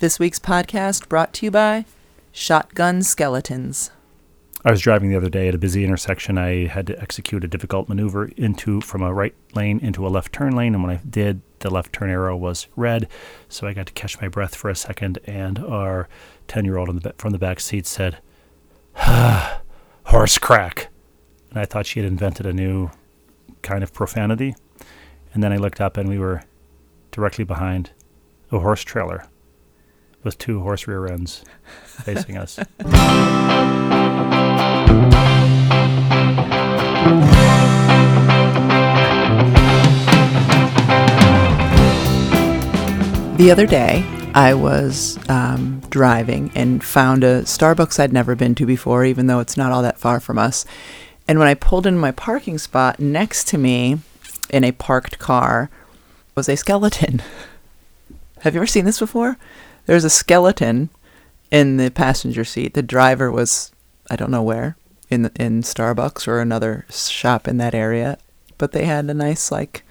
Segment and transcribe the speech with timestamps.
[0.00, 1.84] This week's podcast brought to you by
[2.32, 3.90] Shotgun Skeletons.
[4.64, 6.38] I was driving the other day at a busy intersection.
[6.38, 10.32] I had to execute a difficult maneuver into from a right lane into a left
[10.32, 13.08] turn lane, and when I did, the left turn arrow was red,
[13.50, 15.18] so I got to catch my breath for a second.
[15.26, 16.08] And our
[16.48, 18.20] ten-year-old from the back seat said,
[18.94, 20.88] "Horse crack,"
[21.50, 22.90] and I thought she had invented a new
[23.60, 24.54] kind of profanity.
[25.34, 26.44] And then I looked up, and we were
[27.10, 27.90] directly behind
[28.50, 29.26] a horse trailer
[30.22, 31.44] with two horse rear ends
[31.84, 32.58] facing us.
[43.40, 48.66] The other day, I was um, driving and found a Starbucks I'd never been to
[48.66, 50.66] before, even though it's not all that far from us.
[51.26, 54.00] And when I pulled in my parking spot, next to me
[54.50, 55.70] in a parked car
[56.34, 57.22] was a skeleton.
[58.40, 59.38] Have you ever seen this before?
[59.90, 60.88] There's a skeleton
[61.50, 62.74] in the passenger seat.
[62.74, 63.72] The driver was,
[64.08, 64.76] I don't know where,
[65.08, 68.16] in in Starbucks or another shop in that area,
[68.56, 69.82] but they had a nice like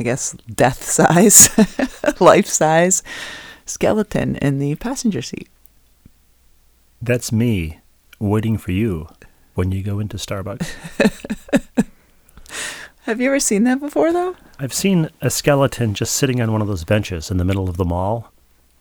[0.00, 1.48] I guess death size,
[2.20, 3.04] life size
[3.64, 5.48] skeleton in the passenger seat.
[7.00, 7.78] That's me
[8.18, 9.06] waiting for you
[9.54, 10.66] when you go into Starbucks.
[13.02, 14.34] Have you ever seen that before, though?
[14.58, 17.76] I've seen a skeleton just sitting on one of those benches in the middle of
[17.76, 18.31] the mall,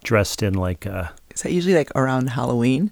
[0.03, 0.85] dressed in like.
[0.85, 2.91] Uh, Is that usually like around Halloween?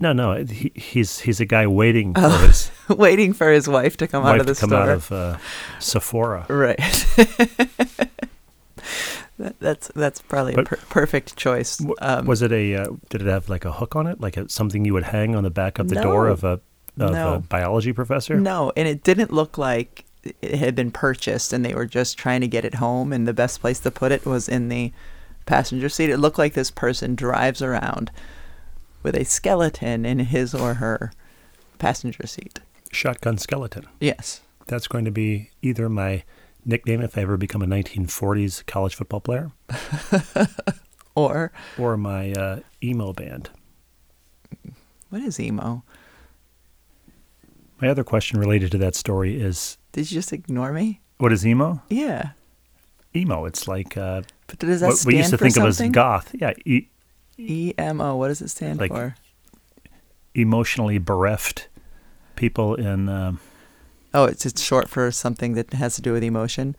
[0.00, 3.98] No, no, he, he's he's a guy waiting for oh, his waiting for his wife
[3.98, 4.80] to come out of the to come store.
[4.80, 5.36] out of uh,
[5.78, 6.46] Sephora.
[6.48, 6.78] Right.
[9.38, 11.82] that, that's that's probably but a per- perfect choice.
[12.00, 12.76] Um, was it a?
[12.76, 15.36] Uh, did it have like a hook on it, like a, something you would hang
[15.36, 16.60] on the back of the no, door of a
[16.98, 17.34] of no.
[17.34, 18.40] a biology professor?
[18.40, 22.40] No, and it didn't look like it had been purchased, and they were just trying
[22.40, 24.92] to get it home, and the best place to put it was in the
[25.46, 26.10] passenger seat.
[26.10, 28.10] It looked like this person drives around
[29.02, 31.12] with a skeleton in his or her
[31.78, 32.60] passenger seat.
[32.92, 33.86] Shotgun skeleton.
[34.00, 34.42] Yes.
[34.66, 36.24] That's going to be either my
[36.64, 39.50] nickname if I ever become a 1940s college football player,
[41.14, 43.50] or or my uh, emo band.
[45.08, 45.82] What is emo?
[47.80, 51.00] My other question related to that story is: Did you just ignore me?
[51.18, 51.82] What is emo?
[51.88, 52.30] Yeah.
[53.14, 53.44] Emo.
[53.44, 55.68] It's like uh, but does that what we used to think something?
[55.68, 56.34] of as goth.
[56.34, 56.88] Yeah, e-
[57.38, 58.16] EMO.
[58.16, 59.14] What does it stand like for?
[60.34, 61.68] Emotionally bereft
[62.36, 63.08] people in.
[63.08, 63.40] Um,
[64.14, 66.76] oh, it's it's short for something that has to do with emotion.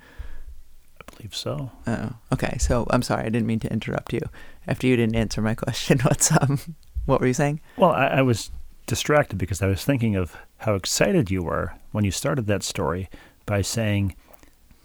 [0.99, 1.71] I believe so.
[1.87, 2.57] Oh, okay.
[2.59, 4.21] So I'm sorry, I didn't mean to interrupt you.
[4.67, 6.59] After you didn't answer my question, what's um,
[7.05, 7.59] what were you saying?
[7.77, 8.51] Well, I, I was
[8.85, 13.09] distracted because I was thinking of how excited you were when you started that story
[13.45, 14.15] by saying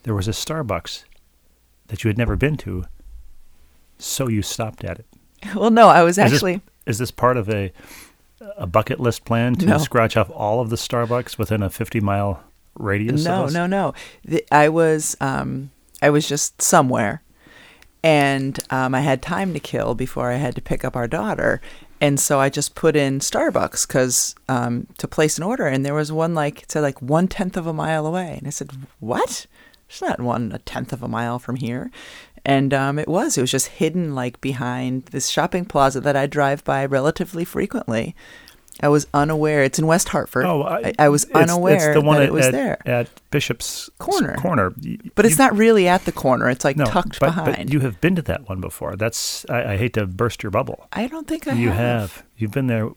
[0.05, 1.05] there was a Starbucks
[1.89, 2.85] that you had never been to,
[3.99, 5.07] so you stopped at it.
[5.55, 6.55] Well, no, I was actually.
[6.55, 7.73] Is this, is this part of a
[8.57, 9.79] a bucket list plan to no.
[9.79, 12.43] scratch off all of the Starbucks within a 50 mile
[12.79, 13.25] radius?
[13.25, 13.95] No, no, no.
[14.25, 15.71] The, I was um,
[16.03, 17.23] I was just somewhere,
[18.03, 21.61] and um, I had time to kill before I had to pick up our daughter,
[22.01, 25.95] and so I just put in Starbucks because um, to place an order, and there
[25.95, 28.71] was one like it said like one tenth of a mile away, and I said,
[29.01, 29.47] "What?
[29.89, 31.91] It's not one a tenth of a mile from here."
[32.45, 33.37] And um, it was.
[33.37, 38.15] It was just hidden like behind this shopping plaza that I drive by relatively frequently.
[38.81, 39.63] I was unaware.
[39.63, 40.45] It's in West Hartford.
[40.45, 43.09] Oh, I, I was unaware it's the one that at, it was at, there at
[43.31, 44.37] Bishop's Corner.
[44.37, 46.51] Corner, but you, it's not really at the corner.
[46.51, 47.57] It's like no, tucked but, behind.
[47.57, 48.97] But you have been to that one before.
[48.97, 49.47] That's.
[49.49, 50.87] I, I hate to burst your bubble.
[50.93, 52.13] I don't think I you have.
[52.17, 52.25] have.
[52.37, 52.91] You've been there.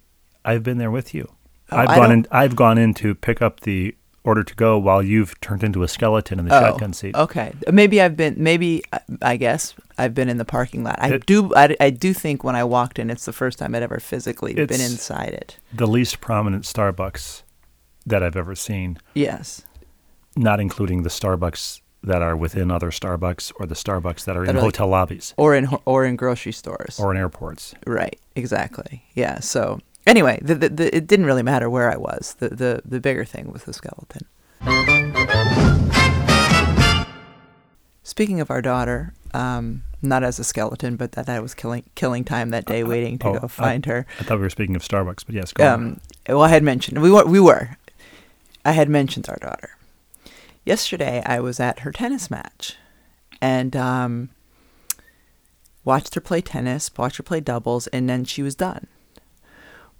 [0.43, 1.31] I've been there with you.
[1.71, 2.27] Oh, I've gone in.
[2.29, 5.87] I've gone in to pick up the order to go while you've turned into a
[5.87, 7.15] skeleton in the oh, shotgun seat.
[7.15, 8.35] Okay, maybe I've been.
[8.37, 8.83] Maybe
[9.21, 10.97] I guess I've been in the parking lot.
[10.99, 11.53] I it, do.
[11.55, 14.53] I, I, do think when I walked in, it's the first time I'd ever physically
[14.53, 15.57] been inside it.
[15.73, 17.43] The least prominent Starbucks
[18.05, 18.97] that I've ever seen.
[19.13, 19.63] Yes.
[20.35, 24.51] Not including the Starbucks that are within other Starbucks or the Starbucks that are that
[24.51, 27.73] in are hotel like, lobbies or in or in grocery stores or in airports.
[27.85, 28.19] Right.
[28.35, 29.03] Exactly.
[29.15, 29.39] Yeah.
[29.39, 32.35] So Anyway, the, the, the, it didn't really matter where I was.
[32.39, 34.25] The, the, the bigger thing was the skeleton.
[38.01, 42.23] Speaking of our daughter, um, not as a skeleton, but that I was killing killing
[42.23, 44.07] time that day, uh, waiting to oh, go find I, her.
[44.19, 46.01] I thought we were speaking of Starbucks, but yes, go um.
[46.27, 47.77] Well, I had mentioned we were we were.
[48.65, 49.77] I had mentioned our daughter.
[50.65, 52.77] Yesterday, I was at her tennis match,
[53.39, 54.29] and um,
[55.85, 58.87] watched her play tennis, watched her play doubles, and then she was done.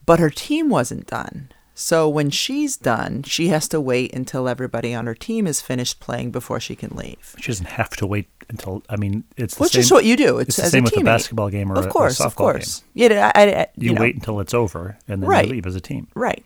[0.09, 1.50] But her team wasn't done.
[1.75, 6.00] So when she's done, she has to wait until everybody on her team is finished
[6.00, 7.35] playing before she can leave.
[7.38, 8.81] She doesn't have to wait until.
[8.89, 9.81] I mean, it's the Which same.
[9.81, 10.39] is what you do.
[10.39, 12.33] It's, it's the same a with a basketball game or a- of a course, of
[12.33, 12.83] softball course.
[12.95, 15.45] Yeah, I, I, I- you, you know, wait until it's over and then Right.
[15.45, 16.07] you leave as a team.
[16.15, 16.44] Right.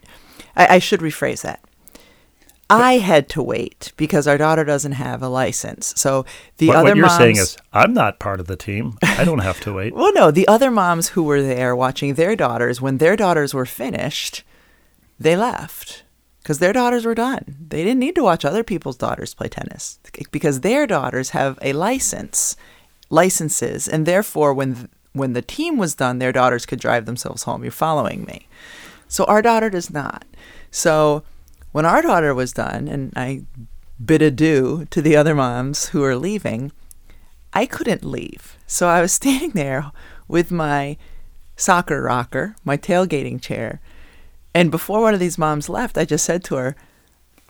[0.57, 1.61] I, I should rephrase that.
[2.73, 5.93] I had to wait because our daughter doesn't have a license.
[5.95, 6.25] So
[6.57, 8.97] the what, other what you're moms, saying is, I'm not part of the team.
[9.01, 9.93] I don't have to wait.
[9.95, 13.65] well, no, the other moms who were there watching their daughters, when their daughters were
[13.65, 14.43] finished,
[15.19, 16.03] they left
[16.41, 17.55] because their daughters were done.
[17.69, 19.99] They didn't need to watch other people's daughters play tennis
[20.31, 22.57] because their daughters have a license,
[23.09, 27.63] licenses, and therefore, when when the team was done, their daughters could drive themselves home.
[27.63, 28.47] You're following me.
[29.07, 30.25] So our daughter does not.
[30.71, 31.23] So
[31.73, 33.43] when our daughter was done, and I
[34.03, 36.71] bid adieu to the other moms who were leaving,
[37.51, 38.57] I couldn't leave.
[38.65, 39.91] So I was standing there
[40.27, 40.97] with my
[41.55, 43.81] soccer rocker, my tailgating chair.
[44.53, 46.75] And before one of these moms left, I just said to her,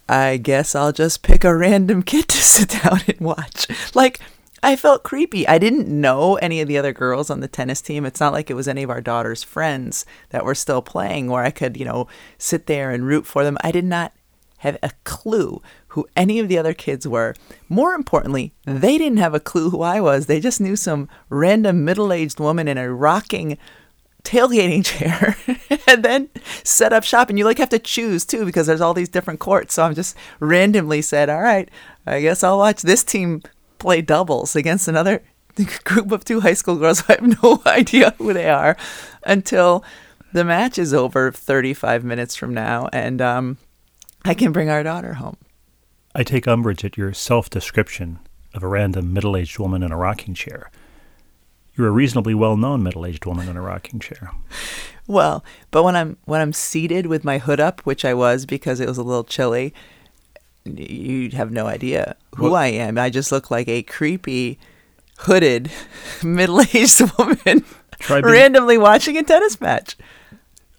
[0.08, 3.68] I guess I'll just pick a random kid to sit down and watch.
[3.94, 4.20] Like,
[4.63, 5.45] I felt creepy.
[5.45, 8.06] I didn't know any of the other girls on the tennis team.
[8.06, 11.44] It's not like it was any of our daughter's friends that were still playing where
[11.44, 12.07] I could, you know,
[12.38, 13.57] sit there and root for them.
[13.62, 14.13] I did not
[14.60, 17.36] have a clue who any of the other kids were.
[17.68, 20.27] More importantly, they didn't have a clue who I was.
[20.27, 23.57] They just knew some random middle aged woman in a rocking
[24.24, 25.36] tailgating chair
[25.86, 26.30] and then
[26.63, 29.42] set up shop and you like have to choose too because there's all these different
[29.42, 31.68] courts so i'm just randomly said all right
[32.07, 33.42] i guess i'll watch this team
[33.84, 35.22] play doubles against another
[35.84, 38.76] group of two high school girls i have no idea who they are
[39.24, 39.84] until
[40.32, 43.58] the match is over 35 minutes from now and um,
[44.26, 45.38] i can bring our daughter home
[46.16, 48.20] I take umbrage at your self description
[48.54, 50.70] of a random middle aged woman in a rocking chair.
[51.76, 54.32] You're a reasonably well known middle aged woman in a rocking chair.
[55.08, 58.80] Well, but when I'm when I'm seated with my hood up, which I was because
[58.80, 59.74] it was a little chilly,
[60.65, 62.98] you have no idea who I am.
[62.98, 64.60] I just look like a creepy,
[65.19, 65.71] hooded,
[66.24, 67.63] middle-aged woman being-
[68.24, 69.98] randomly watching a tennis match.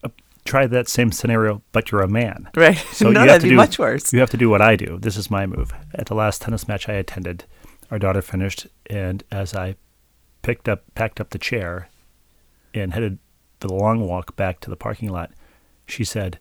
[0.02, 0.08] Uh,
[0.44, 2.48] try that same scenario, but you're a man.
[2.56, 2.78] Right?
[2.92, 4.12] So no, you have that'd to be do, much worse.
[4.12, 4.98] You have to do what I do.
[5.00, 5.72] This is my move.
[5.94, 7.44] At the last tennis match I attended,
[7.90, 9.76] our daughter finished, and as I
[10.42, 11.88] picked up, packed up the chair,
[12.72, 13.18] and headed
[13.60, 15.30] the long walk back to the parking lot,
[15.86, 16.38] she said,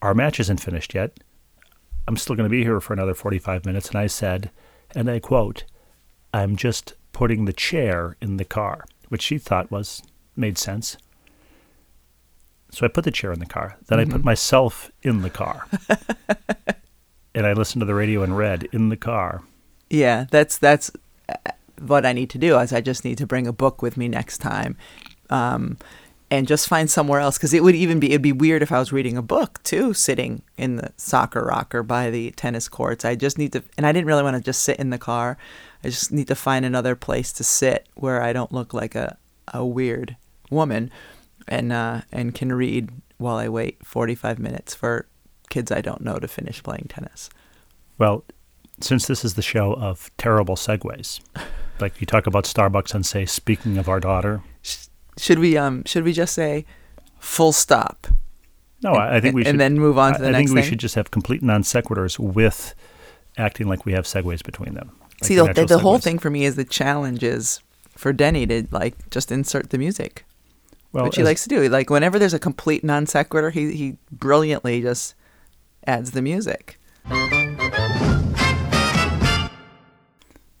[0.00, 1.18] "Our match isn't finished yet.
[2.06, 4.50] I'm still going to be here for another 45 minutes." And I said,
[4.94, 5.64] and I quote,
[6.32, 10.02] "I'm just putting the chair in the car," which she thought was
[10.36, 10.96] made sense.
[12.70, 13.78] So I put the chair in the car.
[13.86, 15.66] Then I put myself in the car.
[17.34, 19.42] and I listened to the radio and read in the car.
[19.88, 20.90] Yeah, that's that's
[21.28, 22.58] uh, what I need to do.
[22.58, 24.76] Is I just need to bring a book with me next time,
[25.30, 25.78] um,
[26.30, 28.78] and just find somewhere else because it would even be it'd be weird if I
[28.78, 33.04] was reading a book too, sitting in the soccer rocker by the tennis courts.
[33.04, 35.38] I just need to, and I didn't really want to just sit in the car.
[35.84, 39.16] I just need to find another place to sit where I don't look like a
[39.54, 40.16] a weird
[40.50, 40.90] woman,
[41.46, 45.06] and uh, and can read while I wait forty five minutes for
[45.48, 47.30] kids I don't know to finish playing tennis.
[47.98, 48.24] Well,
[48.80, 51.20] since this is the show of terrible segues,
[51.80, 54.42] like you talk about Starbucks and say, speaking of our daughter.
[55.18, 56.64] Should we um should we just say
[57.18, 58.06] full stop?
[58.82, 59.50] No, I, I think we should.
[59.50, 60.70] and then move on to the I, I think we thing?
[60.70, 62.74] should just have complete non sequiturs with
[63.38, 64.92] acting like we have segues between them.
[65.20, 67.60] Like See, the, the, the whole thing for me is the challenge is
[67.96, 70.26] for Denny to like just insert the music,
[70.92, 71.66] well, which he likes to do.
[71.68, 75.14] Like whenever there's a complete non sequitur, he he brilliantly just
[75.86, 76.78] adds the music.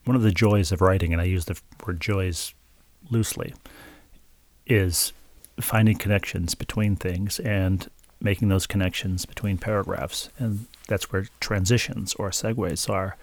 [0.04, 2.54] one of the joys of writing, and I use the word joys
[3.10, 3.52] loosely,
[4.66, 5.12] is
[5.60, 7.88] finding connections between things and
[8.20, 10.28] making those connections between paragraphs.
[10.38, 13.16] And that's where transitions or segues are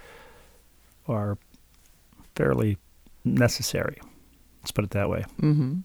[1.07, 1.37] are
[2.35, 2.77] fairly
[3.25, 3.97] necessary.
[4.61, 5.25] Let's put it that way.
[5.41, 5.79] Mm-hmm.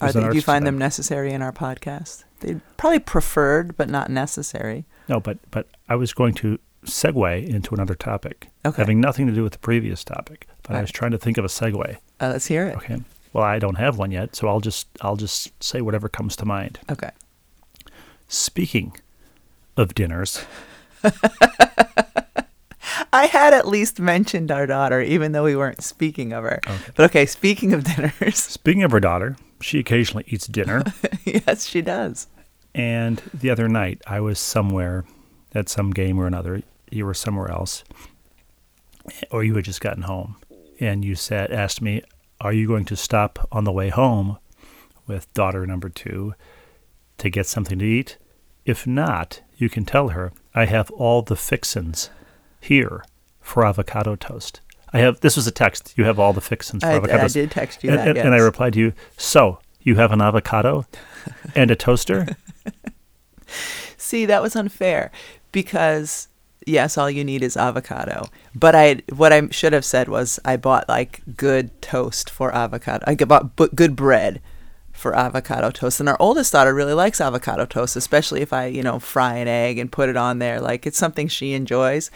[0.00, 0.78] Are they, do you find them.
[0.78, 2.24] necessary in our podcast?
[2.40, 4.84] They probably preferred, but not necessary.
[5.08, 8.80] No, but but I was going to segue into another topic, Okay.
[8.80, 10.46] having nothing to do with the previous topic.
[10.62, 10.94] But I was right.
[10.94, 11.96] trying to think of a segue.
[12.20, 12.76] Uh, let's hear it.
[12.76, 12.98] Okay.
[13.32, 16.44] Well, I don't have one yet, so I'll just I'll just say whatever comes to
[16.46, 16.78] mind.
[16.90, 17.10] Okay.
[18.28, 18.96] Speaking
[19.76, 20.44] of dinners,
[23.12, 26.60] I had at least mentioned our daughter, even though we weren't speaking of her.
[26.66, 26.78] Okay.
[26.94, 30.82] But okay, speaking of dinners, speaking of her daughter, she occasionally eats dinner.
[31.24, 32.26] yes, she does.
[32.74, 35.04] and the other night, I was somewhere
[35.54, 36.62] at some game or another.
[36.90, 37.84] You were somewhere else,
[39.30, 40.36] or you had just gotten home,
[40.80, 42.02] and you said, asked me,
[42.40, 44.38] "Are you going to stop on the way home
[45.06, 46.34] with daughter number two
[47.18, 48.16] to get something to eat?"
[48.64, 52.10] If not, you can tell her I have all the fixins
[52.60, 53.02] here
[53.40, 54.60] for avocado toast.
[54.92, 55.94] I have this was a text.
[55.96, 58.08] You have all the fixins for I, avocado I did text you and, that.
[58.08, 60.86] and- and I replied to you, so you have an avocado
[61.54, 62.36] and a toaster?
[63.96, 65.10] See, that was unfair
[65.52, 66.28] because
[66.68, 68.26] yes, all you need is avocado.
[68.54, 73.04] But I what I should have said was I bought like good toast for avocado.
[73.06, 74.40] I bought bu- good bread
[74.92, 76.00] for avocado toast.
[76.00, 79.48] And our oldest daughter really likes avocado toast, especially if I, you know, fry an
[79.48, 80.60] egg and put it on there.
[80.60, 82.10] Like it's something she enjoys.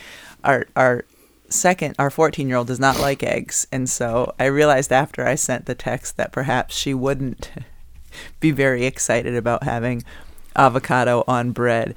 [0.44, 1.04] Our our
[1.48, 5.74] second, our 14-year-old does not like eggs, and so I realized after I sent the
[5.74, 7.50] text that perhaps she wouldn't
[8.40, 10.02] be very excited about having
[10.56, 11.94] avocado on bread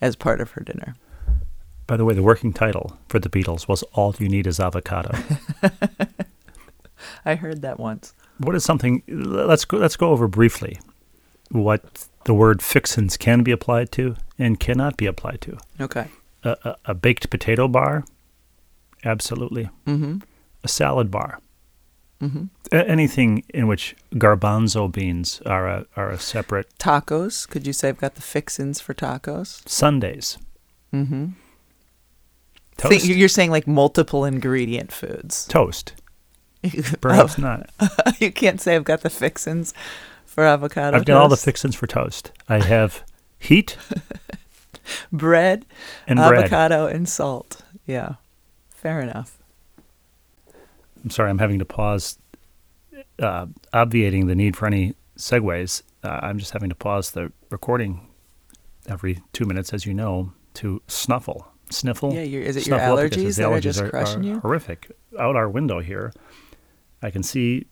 [0.00, 0.94] as part of her dinner.
[1.86, 5.10] By the way, the working title for the Beatles was All You Need Is Avocado.
[7.24, 8.14] I heard that once.
[8.38, 10.78] what is something let's go let's go over briefly
[11.50, 15.58] what the word fixins can be applied to and cannot be applied to.
[15.80, 16.06] Okay.
[16.42, 18.04] A, a, a baked potato bar?
[19.04, 19.68] Absolutely.
[19.86, 20.22] Mhm.
[20.62, 21.38] A salad bar?
[22.22, 22.48] Mhm.
[22.72, 27.46] A- anything in which garbanzo beans are a, are a separate Tacos.
[27.48, 29.68] Could you say I've got the fixins for tacos?
[29.68, 30.38] Sundays.
[30.94, 31.26] Mm-hmm.
[32.76, 33.06] Toast.
[33.06, 35.46] you're saying like multiple ingredient foods.
[35.46, 35.94] Toast.
[37.00, 37.70] Perhaps not.
[38.18, 39.74] you can't say I've got the fixins
[40.24, 40.96] for avocado.
[40.96, 42.32] I've got all the fixins for toast.
[42.48, 43.04] I have
[43.38, 43.76] heat
[45.12, 45.66] bread,
[46.06, 46.38] and bread.
[46.40, 47.62] avocado, and salt.
[47.86, 48.14] Yeah,
[48.70, 49.38] fair enough.
[51.02, 52.18] I'm sorry, I'm having to pause,
[53.18, 55.82] uh, obviating the need for any segues.
[56.02, 58.08] Uh, I'm just having to pause the recording
[58.88, 62.12] every two minutes, as you know, to snuffle, sniffle.
[62.14, 64.40] Yeah, is it your allergies the that are allergies just crushing you?
[64.40, 64.90] horrific.
[65.18, 66.12] Out our window here,
[67.02, 67.66] I can see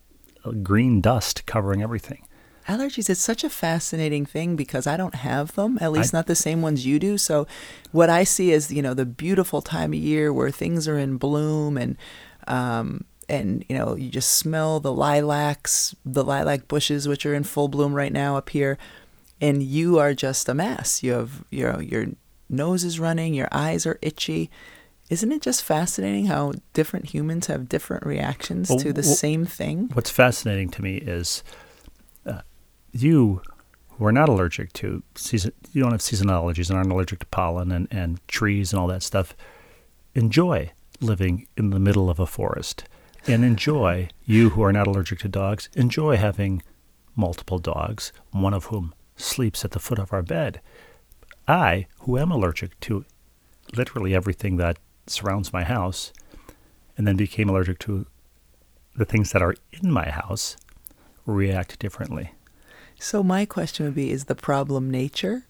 [0.62, 2.26] green dust covering everything.
[2.68, 6.26] Allergies, it's such a fascinating thing because I don't have them, at least I- not
[6.28, 7.18] the same ones you do.
[7.18, 7.46] So,
[7.90, 11.16] what I see is, you know, the beautiful time of year where things are in
[11.16, 11.96] bloom and,
[12.46, 17.42] um, and you know, you just smell the lilacs, the lilac bushes, which are in
[17.44, 18.78] full bloom right now up here,
[19.40, 21.02] and you are just a mess.
[21.02, 22.06] You have your your
[22.52, 24.50] nose is running, your eyes are itchy.
[25.10, 29.44] Isn't it just fascinating how different humans have different reactions Well, to the well- same
[29.44, 29.90] thing?
[29.92, 31.42] What's fascinating to me is
[32.24, 32.42] uh,
[32.92, 33.42] you
[33.90, 37.26] who are not allergic to season, you don't have seasonal allergies and aren't allergic to
[37.26, 39.36] pollen and, and trees and all that stuff,
[40.14, 42.84] enjoy living in the middle of a forest.
[43.26, 46.62] And enjoy, you who are not allergic to dogs, enjoy having
[47.14, 50.60] multiple dogs, one of whom sleeps at the foot of our bed.
[51.48, 53.04] I, who am allergic to
[53.76, 56.12] literally everything that surrounds my house,
[56.96, 58.06] and then became allergic to
[58.94, 60.56] the things that are in my house,
[61.26, 62.32] react differently.
[62.98, 65.46] So my question would be: Is the problem nature,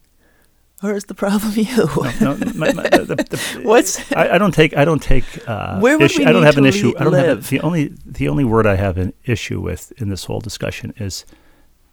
[0.83, 1.89] or is the problem you?
[2.21, 5.79] No, no, my, my, the, the, What's I, I don't take I don't take uh,
[5.81, 6.95] Where would issue, we I don't have an issue.
[6.99, 10.09] I don't have a, the only the only word I have an issue with in
[10.09, 11.27] this whole discussion is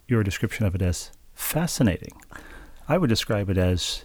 [0.08, 2.14] your description of it as fascinating.
[2.90, 4.04] I would describe it as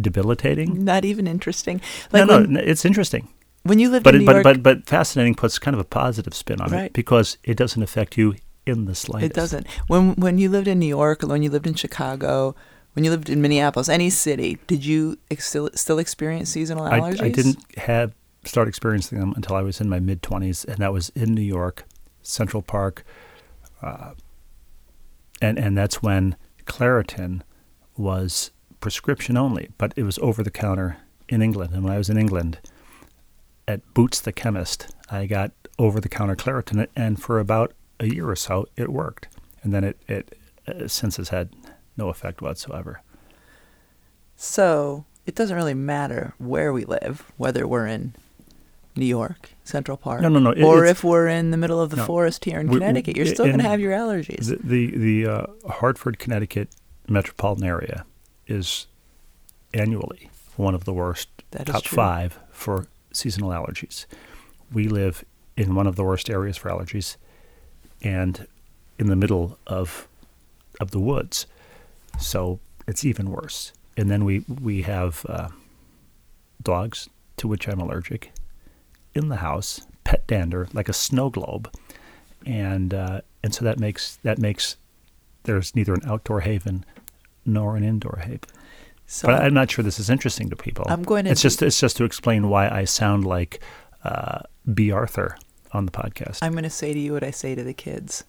[0.00, 0.84] debilitating.
[0.84, 1.80] not even interesting?
[2.12, 3.28] Like no, when, no, it's interesting,
[3.62, 5.80] when you lived but in it, New but York, but but fascinating puts kind of
[5.80, 6.84] a positive spin on Right.
[6.86, 8.34] it because it doesn't affect you
[8.66, 9.30] in the slightest.
[9.30, 9.66] it doesn't.
[9.86, 12.54] When when you lived in New York, when you lived in Chicago,
[12.94, 17.00] when you lived in Minneapolis, any city, did you ex- still still experience seasonal I,
[17.00, 17.22] allergies?
[17.22, 18.12] I didn't have
[18.44, 21.42] start experiencing them until I was in my mid twenties, and that was in New
[21.42, 21.84] York,
[22.22, 23.04] Central Park,
[23.82, 24.12] uh,
[25.40, 26.36] and and that's when
[26.66, 27.42] Claritin
[27.96, 31.72] was prescription only, but it was over the counter in England.
[31.72, 32.58] And when I was in England,
[33.66, 38.28] at Boots the chemist, I got over the counter Claritin, and for about a year
[38.28, 39.28] or so, it worked,
[39.62, 41.54] and then it it uh, since has had
[41.96, 43.00] no effect whatsoever.
[44.36, 48.14] So it doesn't really matter where we live, whether we're in
[48.96, 51.90] New York, Central Park, No, no, no, it- or if we're in the middle of
[51.90, 52.06] the No.
[52.06, 53.16] forest here in We- we- Connecticut.
[53.16, 54.46] You're still going to have your allergies.
[54.48, 56.68] The the, the uh, Hartford, Connecticut
[57.08, 58.04] metropolitan area
[58.46, 58.86] is
[59.74, 61.28] annually one of the worst
[61.64, 61.96] top true.
[61.96, 64.06] five for seasonal allergies.
[64.72, 65.24] We live
[65.56, 67.16] in one of the worst areas for allergies,
[68.02, 68.46] and
[68.98, 70.08] in the middle of
[70.80, 71.46] of the woods,
[72.18, 73.72] so it's even worse.
[73.96, 75.48] And then we we have uh,
[76.62, 78.32] dogs to which I'm allergic
[79.16, 81.72] in the house, pet dander like a snow globe,
[82.44, 84.76] and uh, and so that makes that makes
[85.44, 86.84] there's neither an outdoor haven
[87.44, 88.40] nor an indoor haven.
[89.06, 90.84] so But I'm not sure this is interesting to people.
[90.88, 93.60] I'm going to It's just it's just to explain why I sound like
[94.04, 94.40] uh,
[94.72, 95.36] Bea Arthur
[95.72, 96.38] on the podcast.
[96.42, 98.24] I'm going to say to you what I say to the kids.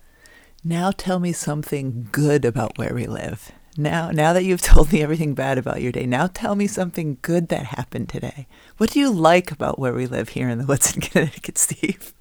[0.64, 3.52] Now tell me something good about where we live.
[3.78, 7.18] Now, now that you've told me everything bad about your day, now tell me something
[7.22, 8.48] good that happened today.
[8.78, 12.14] What do you like about where we live here in the woods in Connecticut, Steve?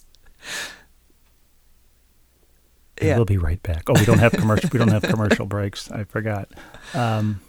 [2.98, 3.16] And Yeah.
[3.16, 3.84] We'll be right back.
[3.88, 4.70] Oh, we don't have commercial.
[4.72, 5.90] we don't have commercial breaks.
[5.90, 6.50] I forgot.
[6.94, 7.40] Um,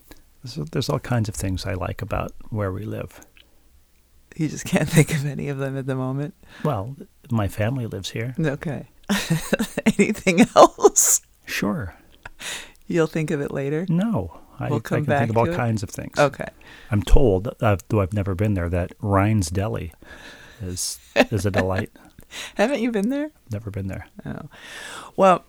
[0.46, 3.22] so there's all kinds of things I like about where we live.
[4.36, 6.34] You just can't think of any of them at the moment.
[6.64, 6.96] Well,
[7.32, 8.36] my family lives here.
[8.40, 8.88] Okay.
[9.98, 11.22] Anything else?
[11.46, 11.96] Sure.
[12.88, 13.86] You'll think of it later.
[13.90, 16.18] No, I, We'll I can back think of all kinds of things.
[16.18, 16.48] Okay.
[16.90, 19.94] I'm told, uh, though I've never been there, that Ryan's Deli
[20.62, 21.92] is is a delight.
[22.56, 23.32] Haven't you been there?
[23.52, 24.08] Never been there.
[24.26, 24.50] Oh.
[25.16, 25.46] Well,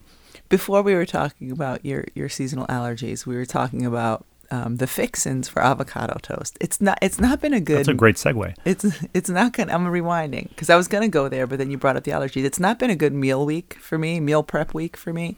[0.49, 4.87] before we were talking about your, your seasonal allergies, we were talking about um, the
[4.87, 6.57] fixins for avocado toast.
[6.61, 8.54] It's not it's not been a good That's a great segue.
[8.64, 9.73] It's it's not gonna.
[9.73, 12.45] I'm rewinding because I was gonna go there, but then you brought up the allergies.
[12.45, 15.37] It's not been a good meal week for me, meal prep week for me.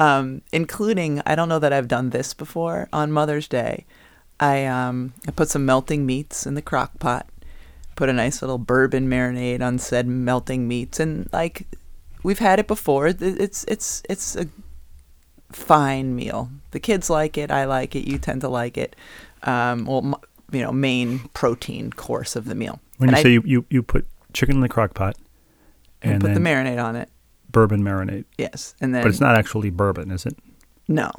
[0.00, 2.88] Um, including, I don't know that I've done this before.
[2.92, 3.84] On Mother's Day,
[4.38, 7.26] I um I put some melting meats in the crock pot,
[7.96, 11.66] put a nice little bourbon marinade on said melting meats, and like
[12.22, 13.08] we've had it before.
[13.08, 14.46] It's it's it's a
[15.50, 16.50] fine meal.
[16.70, 17.50] The kids like it.
[17.50, 18.06] I like it.
[18.08, 18.94] You tend to like it.
[19.42, 20.14] Um, well, m-
[20.52, 22.80] you know, main protein course of the meal.
[22.98, 25.16] When And you I- say you, you, you put chicken in the crock pot
[26.02, 27.08] and, and put the marinade on it.
[27.50, 30.36] Bourbon marinade, Yes, and then but it's not actually bourbon, is it?
[30.86, 31.10] no,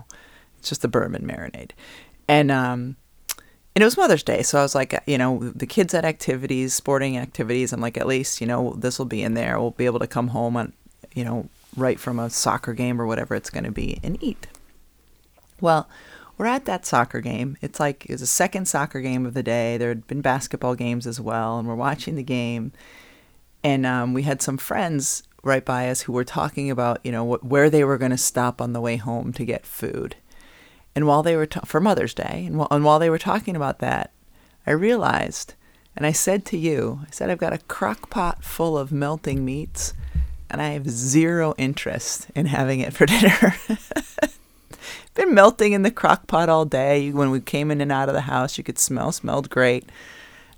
[0.57, 1.71] it's just the bourbon marinade,
[2.27, 2.95] and um,
[3.75, 6.73] and it was Mother's Day, so I was like, you know, the kids had activities,
[6.73, 7.71] sporting activities.
[7.71, 9.59] I'm like, at least you know this will be in there.
[9.59, 10.73] We'll be able to come home on,
[11.13, 14.47] you know, right from a soccer game or whatever it's going to be and eat.
[15.61, 15.87] Well,
[16.37, 17.57] we're at that soccer game.
[17.61, 19.77] It's like it's the second soccer game of the day.
[19.77, 22.71] There had been basketball games as well, and we're watching the game.
[23.63, 27.35] And um, we had some friends right by us who were talking about, you know,
[27.35, 30.15] wh- where they were going to stop on the way home to get food.
[30.95, 33.79] And while they were for Mother's Day, and, wh- and while they were talking about
[33.79, 34.11] that,
[34.67, 35.53] I realized,
[35.95, 39.45] and I said to you, I said I've got a crock pot full of melting
[39.45, 39.93] meats,
[40.49, 43.55] and I have zero interest in having it for dinner.
[45.15, 47.11] Been melting in the crock pot all day.
[47.11, 49.89] When we came in and out of the house, you could smell, smelled great.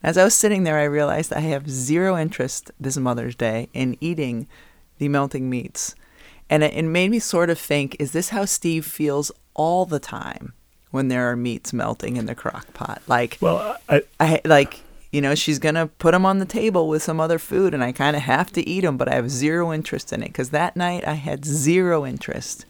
[0.04, 3.98] As I was sitting there, I realized I have zero interest this Mother's Day in
[4.02, 4.48] eating
[5.02, 5.96] the melting meats.
[6.50, 10.00] And it, it made me sort of think is this how Steve feels all the
[10.00, 10.54] time
[10.92, 13.02] when there are meats melting in the crock pot?
[13.08, 17.04] Like, Well, I, I like you know she's gonna put them on the table with
[17.04, 19.74] some other food and i kind of have to eat them but i have zero
[19.74, 22.66] interest in it because that night i had zero interest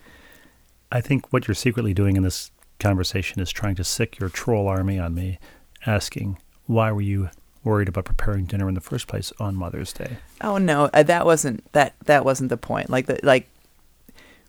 [0.91, 4.67] I think what you're secretly doing in this conversation is trying to sic your troll
[4.67, 5.39] army on me,
[5.85, 7.29] asking why were you
[7.63, 10.17] worried about preparing dinner in the first place on Mother's Day?
[10.41, 13.47] oh no uh, that wasn't that that wasn't the point like the like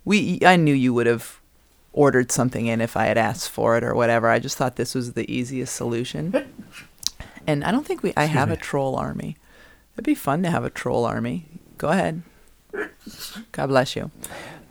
[0.04, 1.38] we i knew you would have
[1.92, 4.94] ordered something in if i had asked for it or whatever i just thought this
[4.94, 6.32] was the easiest solution
[7.46, 8.54] and i don't think we i Excuse have me.
[8.54, 9.36] a troll army
[9.94, 11.44] it'd be fun to have a troll army
[11.76, 12.22] go ahead
[13.52, 14.10] god bless you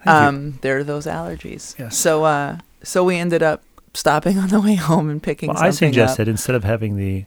[0.03, 0.27] Thank you.
[0.29, 1.77] um, there are those allergies.
[1.77, 1.95] Yes.
[1.95, 3.61] So, uh, so we ended up
[3.93, 6.27] stopping on the way home and picking Well, I suggested up.
[6.31, 7.25] instead of having the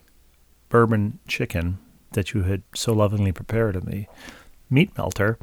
[0.69, 1.77] bourbon chicken
[2.11, 4.05] that you had so lovingly prepared in the
[4.69, 5.37] meat melter,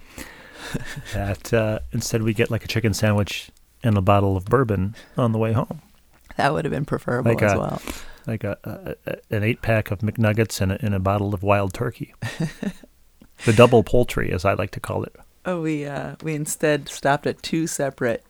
[1.15, 3.51] that uh, instead we get like a chicken sandwich
[3.83, 5.81] and a bottle of bourbon on the way home,
[6.37, 7.83] That would have been preferable Like as a- well.
[8.27, 11.43] like a, a, a an eight pack of McNuggets and a, and a bottle of
[11.43, 12.15] wild turkey,
[13.45, 15.15] the double poultry, as I like to call it.
[15.45, 18.25] Oh, we uh, we instead stopped at two separate.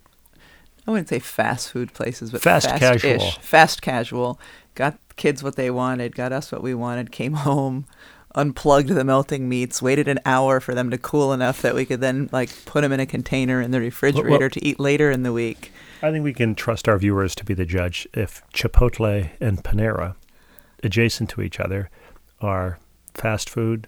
[0.86, 3.30] I wouldn't say fast food places, but Fast casual.
[3.42, 4.40] Fast casual.
[4.74, 6.14] Got kids what they wanted.
[6.14, 7.12] Got us what we wanted.
[7.12, 7.86] Came home,
[8.34, 9.82] unplugged the melting meats.
[9.82, 12.92] Waited an hour for them to cool enough that we could then like put them
[12.92, 15.72] in a container in the refrigerator to eat later in the week.
[16.02, 20.16] I think we can trust our viewers to be the judge if Chipotle and Panera,
[20.82, 21.90] adjacent to each other,
[22.40, 22.78] are
[23.14, 23.86] fast food,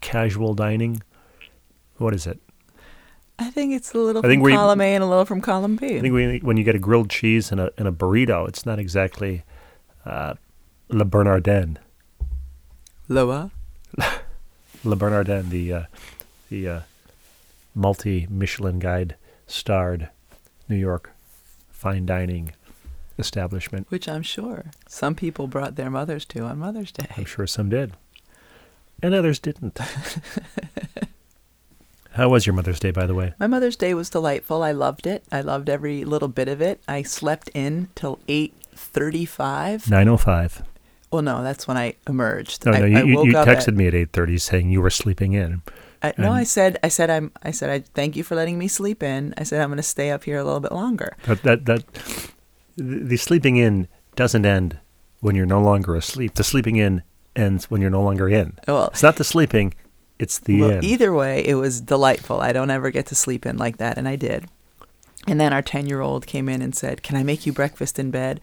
[0.00, 1.02] casual dining.
[1.98, 2.38] What is it?
[3.38, 5.40] I think it's a little I think from we- column A and a little from
[5.40, 5.98] column B.
[5.98, 8.64] I think we, when you get a grilled cheese and a, and a burrito, it's
[8.64, 9.42] not exactly
[10.04, 10.34] uh,
[10.88, 11.78] Le Bernardin.
[13.08, 13.50] Loa.
[14.84, 15.82] Le Bernardin, the uh,
[16.50, 16.80] the uh,
[17.74, 20.08] multi Michelin guide starred
[20.68, 21.10] New York
[21.70, 22.52] fine dining
[23.18, 23.86] establishment.
[23.90, 27.06] Which I'm sure some people brought their mothers to on Mother's Day.
[27.16, 27.92] I'm sure some did,
[29.02, 29.78] and others didn't.
[32.12, 33.32] How was your Mother's Day, by the way?
[33.38, 34.62] My Mother's Day was delightful.
[34.62, 35.24] I loved it.
[35.32, 36.82] I loved every little bit of it.
[36.86, 38.18] I slept in till
[38.74, 39.90] 8:35.
[39.90, 40.62] Nine oh five.
[41.10, 42.64] Well, no, that's when I emerged.
[42.64, 44.90] No, no, I you, woke you texted at- me at eight thirty saying you were
[44.90, 45.62] sleeping in.
[46.04, 48.66] I, no, I said, I said, I'm, I said, I thank you for letting me
[48.66, 49.34] sleep in.
[49.38, 51.16] I said, I'm going to stay up here a little bit longer.
[51.24, 51.84] But that that
[52.76, 54.78] the, sleeping in doesn't end
[55.20, 56.34] when you're no longer asleep.
[56.34, 57.02] The sleeping in
[57.36, 58.58] ends when you're no longer in.
[58.66, 59.74] Well, It's not the sleeping,
[60.18, 62.40] it's the well, either way, it was delightful.
[62.40, 64.46] I don't ever get to sleep in like that, and I did.
[65.26, 67.98] And then our 10 year old came in and said, Can I make you breakfast
[67.98, 68.40] in bed?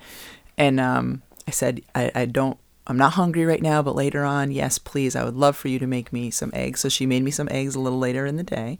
[0.58, 4.52] And um, I said, I, I don't, I'm not hungry right now, but later on,
[4.52, 5.16] yes, please.
[5.16, 6.80] I would love for you to make me some eggs.
[6.80, 8.80] So she made me some eggs a little later in the day.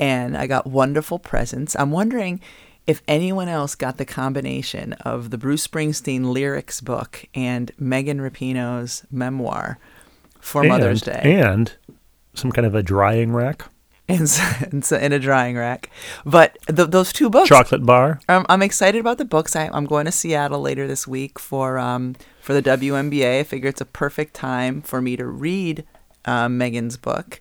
[0.00, 1.76] And I got wonderful presents.
[1.76, 2.40] I'm wondering
[2.86, 9.04] if anyone else got the combination of the Bruce Springsteen lyrics book and Megan Rapinoe's
[9.10, 9.78] memoir
[10.40, 11.72] for Mother's Day And
[12.32, 13.66] some kind of a drying rack,
[14.08, 15.90] and, s- and s- in a drying rack.
[16.24, 18.20] But th- those two books, chocolate bar.
[18.28, 19.54] um, I'm excited about the books.
[19.56, 23.40] I, I'm going to Seattle later this week for um, for the WNBA.
[23.40, 25.84] I figure it's a perfect time for me to read
[26.24, 27.40] uh, Megan's book.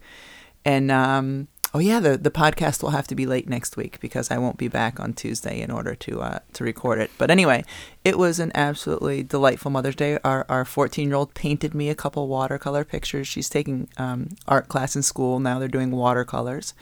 [0.65, 4.31] And um, oh yeah, the the podcast will have to be late next week because
[4.31, 7.11] I won't be back on Tuesday in order to uh, to record it.
[7.19, 7.63] But anyway,
[8.03, 10.17] it was an absolutely delightful Mother's Day.
[10.23, 13.27] Our our 14 year old painted me a couple watercolor pictures.
[13.27, 15.59] She's taking um, art class in school now.
[15.59, 16.73] They're doing watercolors.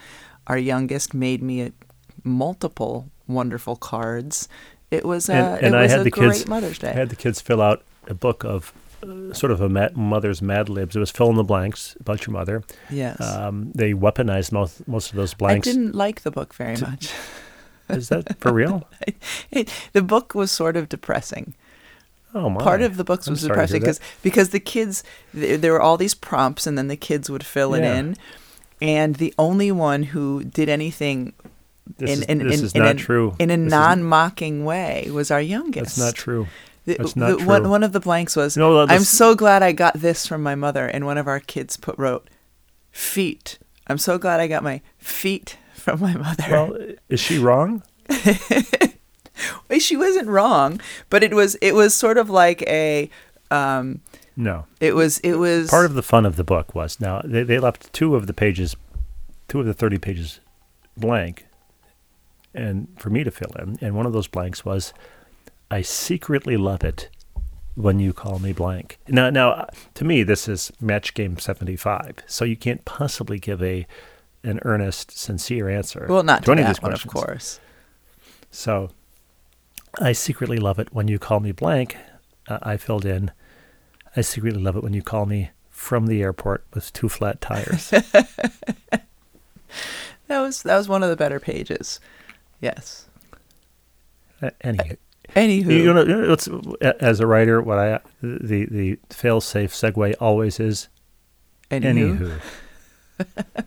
[0.46, 1.72] Our youngest made me a,
[2.24, 4.48] multiple wonderful cards.
[4.90, 6.90] It was uh, And- and it I had a the great kids- Mother's Day.
[6.90, 8.85] I had the kids fill out a book of uh,
[9.32, 10.96] sort of a ma- mother's Mad Libs.
[10.96, 12.62] It was fill in the blanks about your mother.
[12.90, 13.20] yes.
[13.20, 15.68] Um, they weaponized most most of those blanks.
[15.68, 17.12] I didn't like the book very much.
[17.88, 18.88] Is that for real?
[19.52, 21.54] It, the book was sort of depressing.
[22.34, 22.60] Oh my!
[22.62, 25.80] Part of the books I'm was to depressing because because the kids th- there were
[25.80, 27.94] all these prompts and then the kids would fill Yeah.
[27.94, 28.16] it in,
[28.82, 31.32] and the only one who did anything
[31.98, 33.36] this in is, in, this in, is in not an- true.
[33.38, 35.96] in a This non-mocking way was our youngest.
[35.96, 36.48] That's not true.
[36.86, 37.70] The- That's the- not One, true.
[37.70, 40.86] one of the blanks was, No, "I'm so glad I got this from my mother,"
[40.86, 42.30] and one of our kids put wrote,
[42.92, 46.44] "Feet." I'm so glad I got my feet from my mother.
[46.50, 46.76] Well,
[47.08, 47.82] is she wrong?
[49.78, 53.10] She wasn't wrong, but it was it was sort of like a
[53.50, 54.00] um,
[54.36, 54.64] No.
[54.80, 57.58] it was it was Part of the fun of the book was now they, they
[57.58, 58.74] left two of the pages,
[59.48, 60.40] two of the thirty pages,
[60.96, 61.44] blank,
[62.54, 63.76] and for me to fill in.
[63.82, 64.94] And one of those blanks was,
[65.70, 67.08] "I secretly love it
[67.74, 71.76] when you call me blank." Now, now uh, to me, this is match game seventy
[71.76, 72.16] five.
[72.26, 73.86] So you can't possibly give a
[74.42, 76.06] an earnest, sincere answer.
[76.08, 77.60] well not to to any of these one of course.
[78.50, 78.90] So
[80.00, 81.96] I secretly love it when you call me blank.
[82.48, 83.32] Uh, I filled in.
[84.14, 87.92] I secretly love it when you call me from the airport with two flat tires.
[90.28, 92.00] That was that was one of the better pages.
[92.60, 93.06] Yes.
[94.42, 94.96] Uh, Any,
[95.36, 96.48] Anywho, you know, you know, it's,
[97.00, 100.88] as a writer, what I the the fail safe segue always is
[101.70, 102.40] anywho,
[103.18, 103.64] anywho.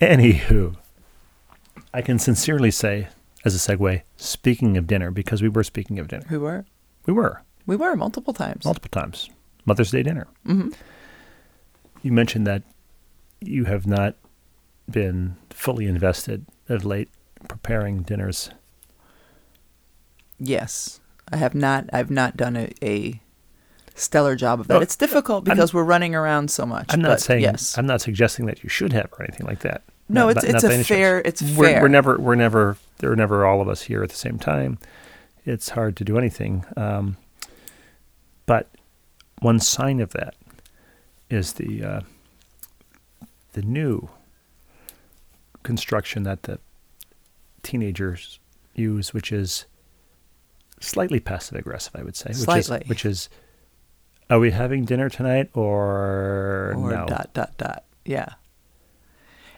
[0.00, 0.76] anywho,
[1.92, 3.08] I can sincerely say
[3.44, 6.64] as a segue, speaking of dinner, because we were speaking of dinner, we were
[7.06, 8.64] we were we were multiple times.
[8.64, 9.28] multiple times
[9.66, 10.26] Mother's Day dinner.
[10.46, 10.70] hmm
[12.02, 12.62] You mentioned that
[13.40, 14.16] you have not
[14.90, 17.10] been fully invested of late
[17.46, 18.50] preparing dinners.
[20.38, 21.00] Yes,
[21.32, 21.88] I have not.
[21.92, 23.20] I've not done a, a
[23.94, 24.74] stellar job of that.
[24.74, 26.86] No, it's difficult because we're running around so much.
[26.90, 27.76] I'm not saying yes.
[27.76, 29.82] I'm not suggesting that you should have or anything like that.
[30.08, 31.18] no, Not- it's not- it's not a fair.
[31.24, 31.82] It's We're, fair.
[31.82, 34.78] we're never we're never there are never all of us here at the same time.
[35.44, 36.64] It's hard to do anything.
[36.76, 37.16] Um,
[38.46, 38.68] but
[39.40, 40.34] one sign of that
[41.30, 42.00] is the uh,
[43.52, 44.08] the new
[45.62, 46.58] construction that the
[47.62, 48.38] teenagers
[48.74, 49.66] use, which is
[50.80, 52.32] slightly passive aggressive, I would say.
[52.32, 52.82] Slightly.
[52.86, 53.28] Which is, which is
[54.30, 57.06] are we having dinner tonight or, or no?
[57.06, 57.84] dot dot dot.
[58.04, 58.34] Yeah.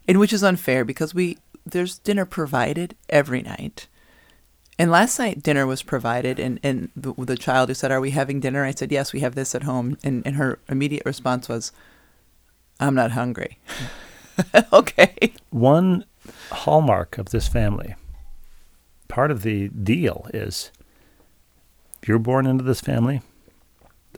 [0.06, 3.88] And which is unfair because we there's dinner provided every night.
[4.78, 8.12] And last night dinner was provided, and, and the, the child who said, "Are we
[8.12, 11.50] having dinner?" I said, "Yes, we have this at home." And and her immediate response
[11.50, 11.70] was,
[12.78, 13.58] "I'm not hungry."
[14.72, 15.34] okay.
[15.50, 16.06] one
[16.50, 17.94] hallmark of this family,
[19.08, 20.70] part of the deal is
[22.08, 23.22] you're born into this family,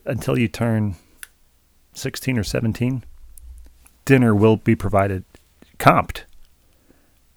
[0.05, 0.95] until you turn
[1.93, 3.03] 16 or 17,
[4.05, 5.23] dinner will be provided,
[5.77, 6.23] comped.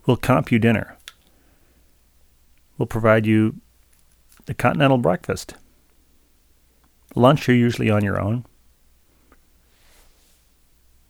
[0.07, 0.97] We'll comp you dinner.
[2.79, 3.57] We'll provide you
[4.49, 5.55] a continental breakfast.
[7.15, 8.45] Lunch, you're usually on your own.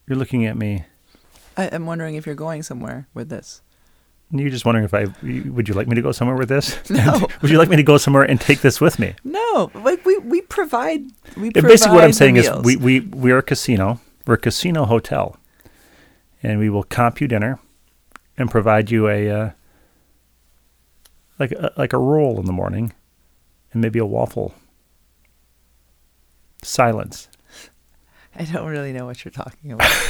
[0.07, 0.85] You're looking at me.
[1.57, 3.61] I, I'm wondering if you're going somewhere with this.
[4.33, 5.05] You're just wondering if I
[5.51, 6.77] would you like me to go somewhere with this?
[6.91, 7.29] No.
[7.43, 9.15] would you like me to go somewhere and take this with me?
[9.23, 11.05] No, like we we provide.
[11.37, 14.01] We Yeah, basically, what I'm saying is we we we are a casino.
[14.27, 15.37] We're a casino hotel,
[16.43, 17.61] and we will comp you dinner,
[18.37, 19.51] and provide you a uh,
[21.39, 22.93] like a, like a roll in the morning,
[23.73, 24.55] and maybe a waffle.
[26.63, 27.29] Silence.
[28.35, 29.91] I don't really know what you're talking about.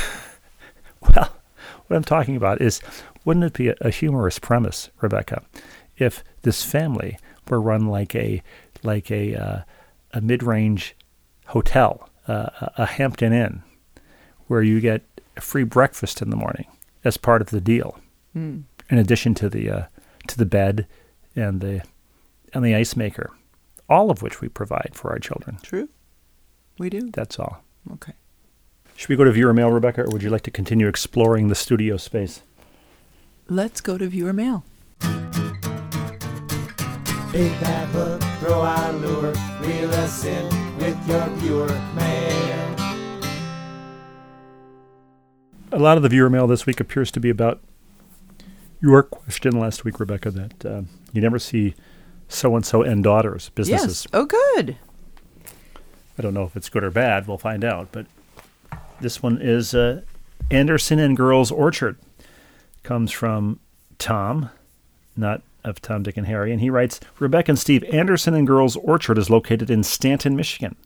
[1.14, 1.31] Well,
[1.87, 2.81] what I'm talking about is
[3.26, 5.42] wouldn't it be a, humorous premise, Rebecca,
[5.98, 8.42] if this family were run like a
[8.82, 9.58] like a uh,
[10.14, 10.94] a mid-range
[11.46, 13.62] hotel, uh, a- Hampton Inn,
[14.46, 15.02] where you get
[15.36, 16.66] a free breakfast in the morning
[17.04, 17.98] as part of the deal,
[18.32, 18.60] Hmm.
[18.90, 19.82] in addition to the uh,
[20.28, 20.86] to the bed
[21.34, 21.82] and the
[22.54, 23.30] and the ice maker,
[23.88, 25.58] all of which we provide for our children.
[25.62, 25.88] True.
[26.78, 27.10] We do.
[27.10, 27.64] That's all.
[27.92, 28.12] Okay.
[28.96, 31.54] Should we go to viewer mail, Rebecca, or would you like to continue exploring the
[31.54, 32.40] studio space?
[33.48, 34.64] Let's go to viewer mail.
[37.32, 40.44] Bait that hook, throw our lure, reel us in
[40.78, 42.16] with your viewer mail.
[45.72, 47.61] a lot of the viewer mail this week appears to be about
[48.80, 50.82] your question last week, Rebecca, that uh,
[51.12, 51.74] you never see
[52.28, 54.06] so and so and daughters businesses.
[54.06, 54.11] Yes.
[54.12, 54.76] Oh, good.
[56.18, 57.28] I don't know if it's good or bad.
[57.28, 57.88] We'll find out.
[57.92, 58.06] But
[59.00, 60.02] this one is uh,
[60.50, 61.98] Anderson and Girls Orchard.
[62.87, 63.59] Comes from
[63.99, 64.49] Tom,
[65.16, 66.53] not of Tom, Dick, and Harry.
[66.53, 70.77] And he writes Rebecca and Steve, Anderson and Girls Orchard is located in Stanton, Michigan.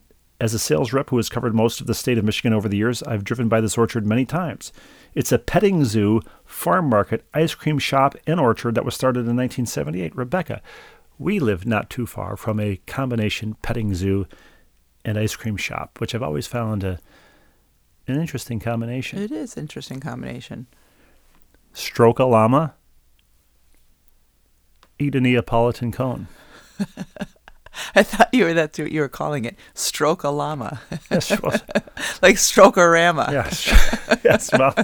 [0.41, 2.79] As a sales rep who has covered most of the state of Michigan over the
[2.79, 4.73] years, I've driven by this orchard many times.
[5.15, 9.37] It's a petting zoo, farm market, ice cream shop, and orchard that was started in
[9.37, 10.17] 1978.
[10.17, 10.63] Rebecca,
[11.19, 14.27] we live not too far from a combination petting zoo
[15.05, 16.99] and ice cream shop, which I've always found a,
[18.09, 19.19] an interesting combination.
[19.19, 20.67] It is interesting combination.
[21.73, 22.75] Stroke a llama,
[24.99, 26.29] eat a Neapolitan cone.
[27.95, 29.57] I thought you were that's what you were calling it.
[29.75, 30.81] Stroke a llama.
[31.11, 31.33] Yes,
[32.23, 33.29] like stroke-a-rama.
[33.31, 33.67] yes,
[34.25, 34.51] yes.
[34.53, 34.75] Well,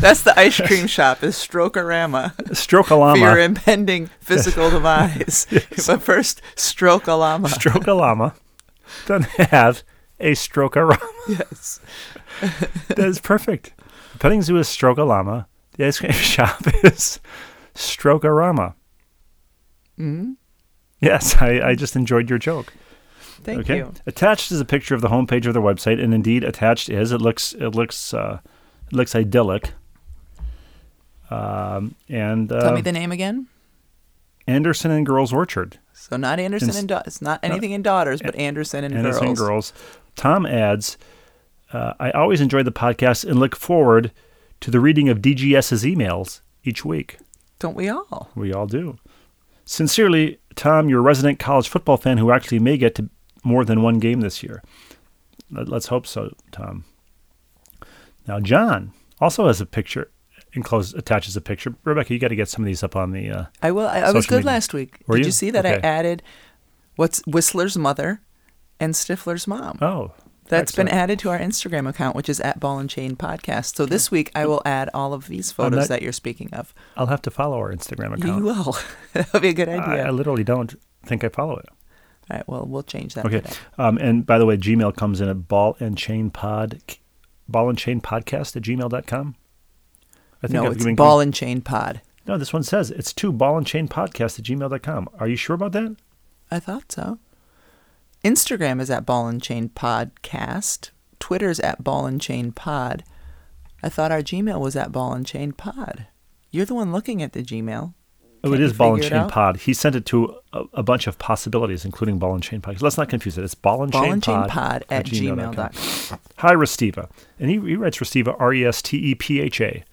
[0.00, 5.46] That's the ice cream shop is stroke-a-rama stroke a for your impending physical demise.
[5.86, 7.48] But first, stroke a llama.
[7.48, 8.34] stroke a llama,
[9.06, 9.82] then have
[10.18, 10.98] a stroke a llama.
[11.28, 11.80] yes.
[12.88, 13.72] That is perfect.
[14.18, 15.46] Petting zoo is stroke a llama.
[15.76, 17.20] The ice cream shop is
[17.74, 18.74] stroke a rama.
[19.96, 20.32] hmm
[21.00, 22.72] Yes, I, I just enjoyed your joke.
[23.42, 23.78] Thank okay.
[23.78, 23.92] you.
[24.06, 27.20] Attached is a picture of the homepage of their website, and indeed, attached is it
[27.20, 28.38] looks it looks uh,
[28.86, 29.72] it looks idyllic.
[31.28, 33.48] Um, and uh, Tell me the name again.
[34.46, 35.78] Anderson and Girls Orchard.
[35.92, 39.34] So not Anderson Ins- and da- it's not anything in daughters, but Anderson and Anderson
[39.34, 39.38] girls.
[39.38, 39.72] Girls.
[40.14, 40.98] Tom adds,
[41.72, 44.12] uh, I always enjoy the podcast and look forward
[44.62, 47.18] to the reading of DGS's emails each week.
[47.58, 48.30] Don't we all?
[48.34, 48.98] We all do.
[49.64, 53.08] Sincerely, Tom, your resident college football fan who actually may get to
[53.44, 54.62] more than one game this year.
[55.50, 56.84] Let- Let's hope so, Tom.
[58.26, 60.10] Now, John also has a picture,
[60.52, 61.74] enclosed attaches a picture.
[61.84, 63.30] Rebecca, you got to get some of these up on the.
[63.30, 63.86] Uh, I will.
[63.86, 64.46] I, I was good media.
[64.52, 64.98] last week.
[65.06, 65.28] Were Did you?
[65.28, 66.22] you see that I added
[66.96, 68.20] what's Whistler's mother
[68.78, 69.78] and Stifler's mom?
[69.82, 70.12] oh,
[70.52, 73.76] That's been added to our Instagram account, which is at Ball and Chain Podcast.
[73.76, 76.72] So this week I will add all of these photos not- that you're speaking of.
[76.96, 78.38] I'll have to follow our Instagram account.
[78.38, 78.76] You will.
[79.12, 80.06] That'll be a good I, idea.
[80.06, 81.66] I literally don't think I follow it.
[82.30, 82.48] all right.
[82.48, 83.42] Well, we'll change that Okay.
[83.78, 86.80] Um, and by the way, Gmail comes in at ball and chain pod,
[87.48, 89.34] ball and chain podcast at gmail.com.
[90.42, 92.00] I No, I've it's given- Ball and Chain Pod.
[92.26, 95.08] No, this one says it's to ball and chain podcast at gmail.com.
[95.18, 95.96] Are you sure about that?
[96.50, 97.18] I thought so.
[98.24, 100.90] Instagram is at Ball and Chain Podcast.
[101.18, 103.04] Twitter's at Ball and Chain Pod.
[103.82, 106.06] I thought our Gmail was at Ball and Chain Pod.
[106.50, 107.94] You're the one looking at the Gmail.
[108.44, 109.56] Oh, Can't it is ball and chain pod.
[109.58, 112.82] He sent it to a, a bunch of possibilities, including ball and chain pod.
[112.82, 113.44] Let's not confuse it.
[113.44, 115.54] It's ball and Ball chain and pod, Pod at gmail.com.
[115.54, 116.18] gmail.com.
[116.38, 117.08] Hi, Restiva.
[117.38, 119.84] And he, he writes Restiva, R E S T E P H A,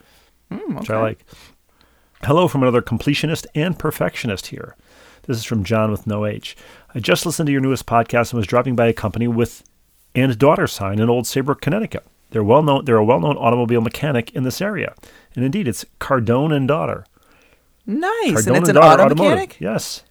[0.51, 1.23] Mm, which I like.
[2.23, 4.75] Hello from another completionist and perfectionist here.
[5.29, 6.57] This is from John with no H.
[6.95, 9.63] I just listened to your newest podcast and was dropping by a company with
[10.15, 12.03] and daughter sign in Old Saybrook, Connecticut.
[12.31, 12.85] They're well known.
[12.85, 14.95] They're a well-known automobile mechanic in this area,
[15.35, 17.05] and indeed, it's Cardone and daughter.
[17.85, 18.09] Nice.
[18.31, 19.57] Cardone and it's an daughter auto mechanic?
[19.59, 20.03] Yes.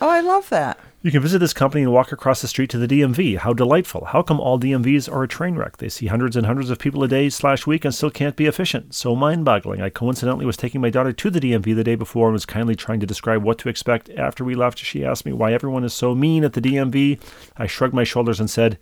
[0.00, 0.80] Oh, I love that.
[1.04, 3.36] You can visit this company and walk across the street to the DMV.
[3.36, 4.06] How delightful.
[4.06, 5.76] How come all DMVs are a train wreck?
[5.76, 8.46] They see hundreds and hundreds of people a day slash week and still can't be
[8.46, 8.94] efficient.
[8.94, 9.82] So mind boggling.
[9.82, 12.74] I coincidentally was taking my daughter to the DMV the day before and was kindly
[12.74, 14.08] trying to describe what to expect.
[14.16, 17.20] After we left, she asked me why everyone is so mean at the DMV.
[17.58, 18.78] I shrugged my shoulders and said,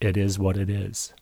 [0.00, 1.12] It is what it is.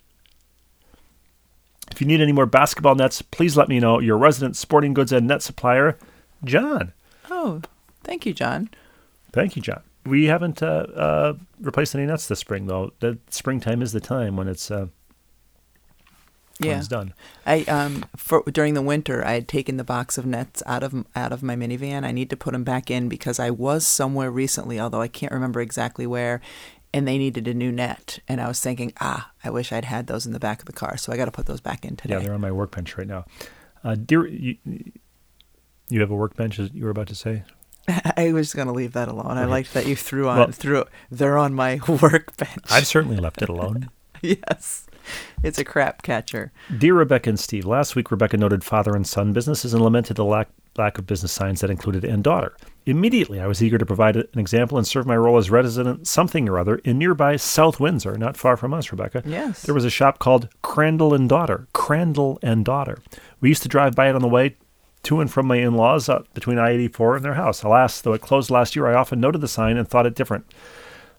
[1.91, 4.01] If you need any more basketball nets, please let me know.
[4.01, 5.97] Your resident sporting goods and net supplier,
[6.45, 6.93] John.
[7.31, 7.63] Oh,
[8.05, 8.69] thank you, John.
[9.33, 9.81] Thank you, John.
[10.07, 12.93] We haven't uh, uh, replaced any nets this spring, though.
[13.01, 14.87] The springtime is the time when it's uh,
[16.59, 16.71] Yeah.
[16.71, 17.15] when it's done.
[17.47, 21.05] I um for during the winter I had taken the box of nets out of
[21.15, 22.05] out of my minivan.
[22.05, 25.33] I need to put them back in because I was somewhere recently, although I can't
[25.33, 26.41] remember exactly where,
[26.93, 28.19] and they needed a new net.
[28.29, 30.73] And I was thinking, ah, I wish I'd had those in the back of the
[30.73, 30.97] car.
[30.97, 32.15] So I got to put those back in today.
[32.15, 33.25] Yeah, they're on my workbench right now.
[33.85, 34.57] Uh, dear, you,
[35.89, 37.45] you have a workbench, as you were about to say?
[38.17, 39.39] I was going to leave that alone.
[39.39, 42.65] I liked that you threw on Well- threw they're on my workbench.
[42.71, 43.91] I've certainly left it alone.
[44.23, 44.87] yes.
[45.43, 46.53] It's a crap catcher.
[46.77, 50.25] Dear Rebecca and Steve, last week Rebecca noted father and son businesses and lamented the
[50.25, 52.55] lack, lack of business signs that included and daughter.
[52.87, 56.49] Immediately, I was eager to provide an example and serve my role as resident something
[56.49, 59.23] or other in nearby South Windsor, not far from us, Rebecca.
[59.27, 59.63] Yes.
[59.63, 61.67] There was a shop called Crandall and Daughter.
[61.73, 62.99] Crandall and Daughter.
[63.41, 64.57] We used to drive by it on the way
[65.03, 67.63] to and from my in laws uh, between I 84 and their house.
[67.63, 70.45] Alas, though it closed last year, I often noted the sign and thought it different.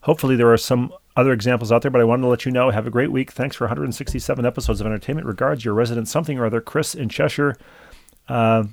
[0.01, 2.69] Hopefully, there are some other examples out there, but I wanted to let you know.
[2.69, 3.31] Have a great week.
[3.31, 5.27] Thanks for 167 episodes of entertainment.
[5.27, 7.57] Regards, your resident something or other, Chris in Cheshire.
[8.27, 8.65] Uh,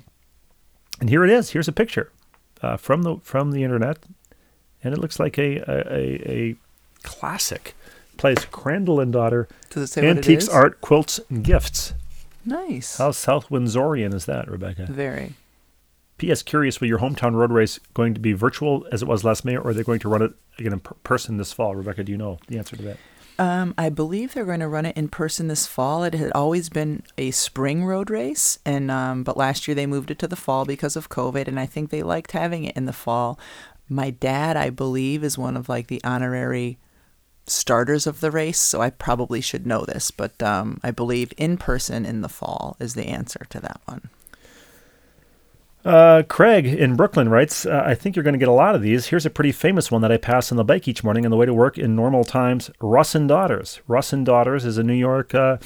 [0.99, 1.51] and here it is.
[1.51, 2.11] Here's a picture
[2.61, 3.99] uh, from the from the internet,
[4.83, 6.55] and it looks like a a, a,
[7.03, 7.73] classic
[8.17, 8.45] place.
[8.45, 10.49] Crandall and Daughter Does it say what it Antiques.
[10.49, 11.93] Art, Quilts, and Gifts.
[12.49, 12.97] Nice.
[12.97, 14.87] How South Windsorian is that, Rebecca?
[14.89, 15.35] Very.
[16.17, 16.41] P.S.
[16.41, 19.55] Curious, will your hometown road race going to be virtual as it was last May,
[19.55, 21.75] or are they going to run it again in per- person this fall?
[21.75, 22.97] Rebecca, do you know the answer to that?
[23.37, 26.03] Um, I believe they're going to run it in person this fall.
[26.03, 30.11] It had always been a spring road race, and um, but last year they moved
[30.11, 32.85] it to the fall because of COVID, and I think they liked having it in
[32.85, 33.39] the fall.
[33.87, 36.79] My dad, I believe, is one of like the honorary
[37.49, 41.57] starters of the race, so I probably should know this, but um, I believe in
[41.57, 44.09] person in the fall is the answer to that one.
[45.85, 48.81] Uh, Craig in Brooklyn writes, uh, I think you're going to get a lot of
[48.81, 49.07] these.
[49.07, 51.37] Here's a pretty famous one that I pass on the bike each morning on the
[51.37, 52.69] way to work in normal times.
[52.81, 53.79] Russ and Daughters.
[53.87, 55.57] Russ and Daughters is a New York uh,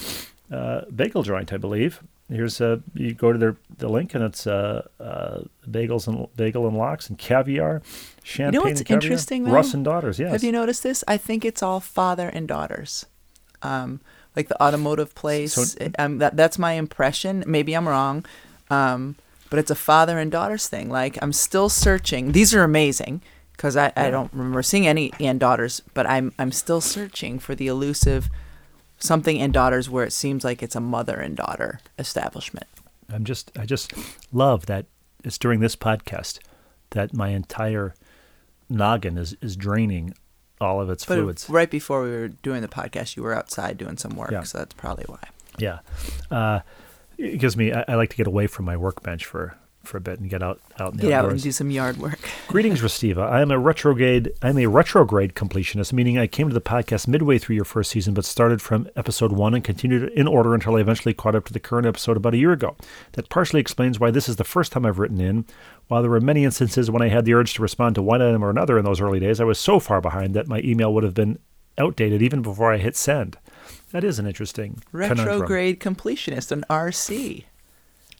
[0.51, 2.03] uh, bagel joint, I believe.
[2.29, 4.87] Here's uh, you go to their the link and it's uh,
[5.67, 7.81] bagels and bagel and lox and caviar,
[8.23, 8.61] champagne.
[8.61, 9.01] what's and caviar.
[9.01, 9.51] interesting, though?
[9.51, 10.19] Russ and Daughters.
[10.19, 10.31] Yes.
[10.31, 11.03] Have you noticed this?
[11.07, 13.05] I think it's all father and daughters.
[13.61, 14.01] Um,
[14.35, 15.53] like the automotive place.
[15.53, 17.43] So- it- um, that that's my impression.
[17.47, 18.25] Maybe I'm wrong.
[18.69, 19.15] Um,
[19.49, 20.89] but it's a father and daughters thing.
[20.89, 22.31] Like I'm still searching.
[22.31, 26.51] These are amazing because I, I don't remember seeing any and daughters, but I'm I'm
[26.51, 28.29] still searching for the elusive
[28.97, 32.65] something and daughters where it seems like it's a mother and daughter establishment.
[33.11, 33.93] I'm just I just
[34.31, 34.87] love that
[35.23, 36.39] it's during this podcast
[36.91, 37.93] that my entire
[38.73, 40.13] noggin is is draining
[40.59, 41.49] all of its But fluids.
[41.49, 44.43] right before we were doing the podcast, you were outside doing some work, Yeah.
[44.43, 45.19] so that's probably why.
[45.57, 45.79] Yeah,
[46.31, 46.61] uh,
[47.17, 47.71] it gives me.
[47.73, 50.41] I, I like to get away from my workbench for for a bit and get
[50.41, 52.19] out out in the Get out and do some yard work.
[52.53, 53.27] Greetings, Restiva.
[53.27, 54.31] I am a retrograde.
[54.43, 58.13] I'm a retrograde completionist, meaning I came to the podcast midway through your first season,
[58.13, 61.53] but started from episode one and continued in order until I eventually caught up to
[61.53, 62.75] the current episode about a year ago.
[63.13, 65.47] That partially explains why this is the first time I've written in.
[65.87, 68.43] While there were many instances when I had the urge to respond to one item
[68.43, 71.03] or another in those early days, I was so far behind that my email would
[71.03, 71.39] have been
[71.79, 73.35] outdated even before I hit send.
[73.93, 75.27] That is an interesting conundrum.
[75.27, 77.45] retrograde completionist, an RC.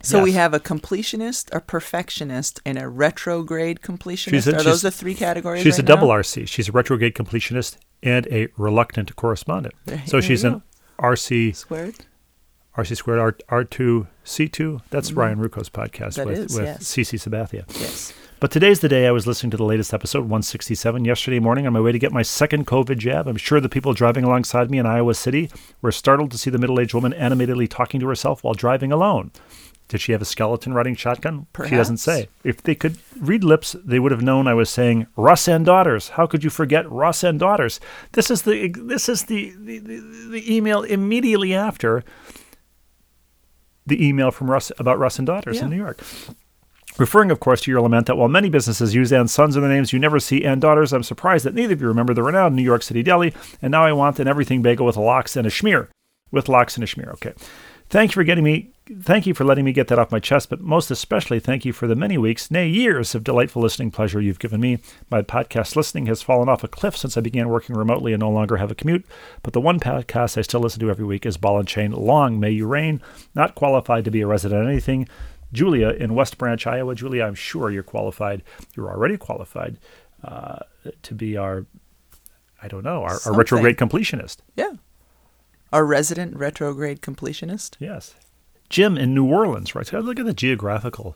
[0.03, 4.51] So we have a completionist, a perfectionist, and a retrograde completionist.
[4.51, 5.63] A- Are those the three categories?
[5.63, 6.15] She's right a double now?
[6.15, 6.47] RC.
[6.47, 9.73] She's a retrograde completionist and a reluctant correspondent.
[9.85, 10.61] There- so there she's an
[10.99, 11.95] RC Squared.
[12.77, 14.81] RC squared R two C two.
[14.89, 16.19] That's Ryan Ruocco's podcast Mm-hmm.
[16.21, 16.83] That with is, with yes.
[16.83, 17.63] CC Sabathia.
[17.79, 18.13] Yes.
[18.39, 21.71] But today's the day I was listening to the latest episode 167 yesterday morning on
[21.73, 23.27] my way to get my second COVID jab.
[23.27, 25.49] I'm sure the people driving alongside me in Iowa City
[25.81, 29.31] were startled to see the middle-aged woman animatedly talking to herself while driving alone.
[29.93, 31.45] Did she have a skeleton riding shotgun?
[31.67, 32.27] She doesn't say.
[32.43, 36.09] If they could read lips, they would have known I was saying Russ and daughters.
[36.09, 37.79] How could you forget Russ and daughters?
[38.13, 39.99] This is the this is the the, the,
[40.31, 42.03] the email immediately after
[43.85, 46.01] the email from Russ about Russ and daughters in New York.
[46.97, 49.71] Referring, of course, to your lament that while many businesses use and sons in their
[49.71, 50.91] names, you never see and daughters.
[50.91, 53.31] I'm surprised that neither of you remember the renowned New York City deli.
[53.61, 55.89] And now I want an everything bagel with lox and a schmear.
[56.31, 57.09] With lox and a schmear.
[57.13, 57.33] Okay.
[57.89, 58.72] Thank you for getting me.
[58.85, 61.71] Thank you for letting me get that off my chest, but most especially thank you
[61.71, 64.79] for the many weeks, nay years, of delightful listening pleasure you've given me.
[65.09, 68.29] My podcast listening has fallen off a cliff since I began working remotely and no
[68.29, 69.05] longer have a commute.
[69.41, 71.93] But the one podcast I still listen to every week is Ball and Chain.
[71.93, 73.01] Long may you reign.
[73.33, 75.07] Not qualified to be a resident anything.
[75.53, 76.93] Julia in West Branch, Iowa.
[76.93, 78.43] Julia, I'm sure you're qualified.
[78.75, 79.77] You're already qualified
[80.25, 80.59] uh,
[81.03, 81.65] to be our,
[82.61, 84.37] I don't know, our, our retrograde completionist.
[84.57, 84.73] Yeah.
[85.71, 87.77] Our resident retrograde completionist.
[87.79, 88.15] Yes.
[88.69, 89.85] Jim in New Orleans, right?
[89.85, 91.15] So look at the geographical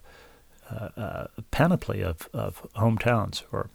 [0.69, 3.69] uh, uh, panoply of, of hometowns, or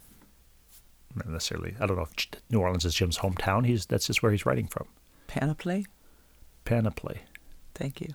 [1.14, 1.74] not necessarily.
[1.80, 3.66] I don't know if New Orleans is Jim's hometown.
[3.66, 4.86] He's that's just where he's writing from.
[5.26, 5.86] Panoply.
[6.64, 7.20] Panoply.
[7.74, 8.14] Thank you.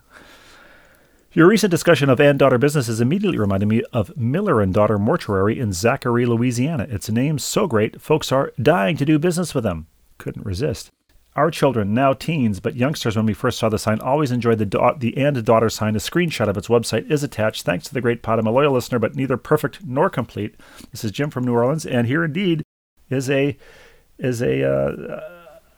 [1.32, 5.58] Your recent discussion of and daughter businesses immediately reminded me of Miller and Daughter Mortuary
[5.58, 6.86] in Zachary, Louisiana.
[6.88, 9.88] Its a name's so great, folks are dying to do business with them.
[10.16, 10.90] Couldn't resist.
[11.38, 14.66] Our children, now teens, but youngsters when we first saw the sign, always enjoyed the
[14.66, 15.94] da- the and daughter sign.
[15.94, 17.62] A screenshot of its website is attached.
[17.62, 18.40] Thanks to the great pot.
[18.40, 20.56] I'm a loyal listener, but neither perfect nor complete.
[20.90, 22.64] This is Jim from New Orleans, and here indeed
[23.08, 23.56] is a
[24.18, 25.20] is a, uh,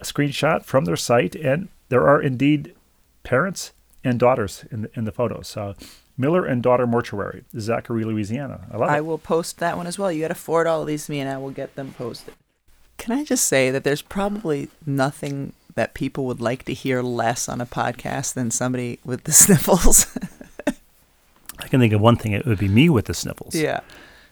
[0.00, 2.74] a screenshot from their site, and there are indeed
[3.22, 5.46] parents and daughters in the, in the photos.
[5.48, 5.74] So
[6.16, 8.66] Miller and Daughter Mortuary, Zachary, Louisiana.
[8.72, 8.92] I love it.
[8.92, 10.10] I will post that one as well.
[10.10, 12.32] You got to forward all of these to me, and I will get them posted.
[13.00, 17.48] Can I just say that there's probably nothing that people would like to hear less
[17.48, 20.06] on a podcast than somebody with the sniffles.
[21.58, 22.32] I can think of one thing.
[22.32, 23.54] It would be me with the sniffles.
[23.54, 23.80] yeah.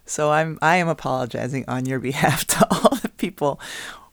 [0.07, 3.61] So I'm I am apologizing on your behalf to all the people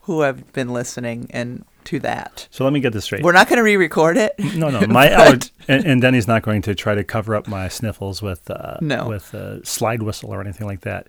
[0.01, 2.47] who have been listening and to that.
[2.51, 3.23] So let me get this straight.
[3.23, 4.33] We're not going to re-record it.
[4.55, 5.51] No, no, my and,
[5.85, 9.07] and Denny's not going to try to cover up my sniffles with uh, No.
[9.07, 11.07] with a slide whistle or anything like that.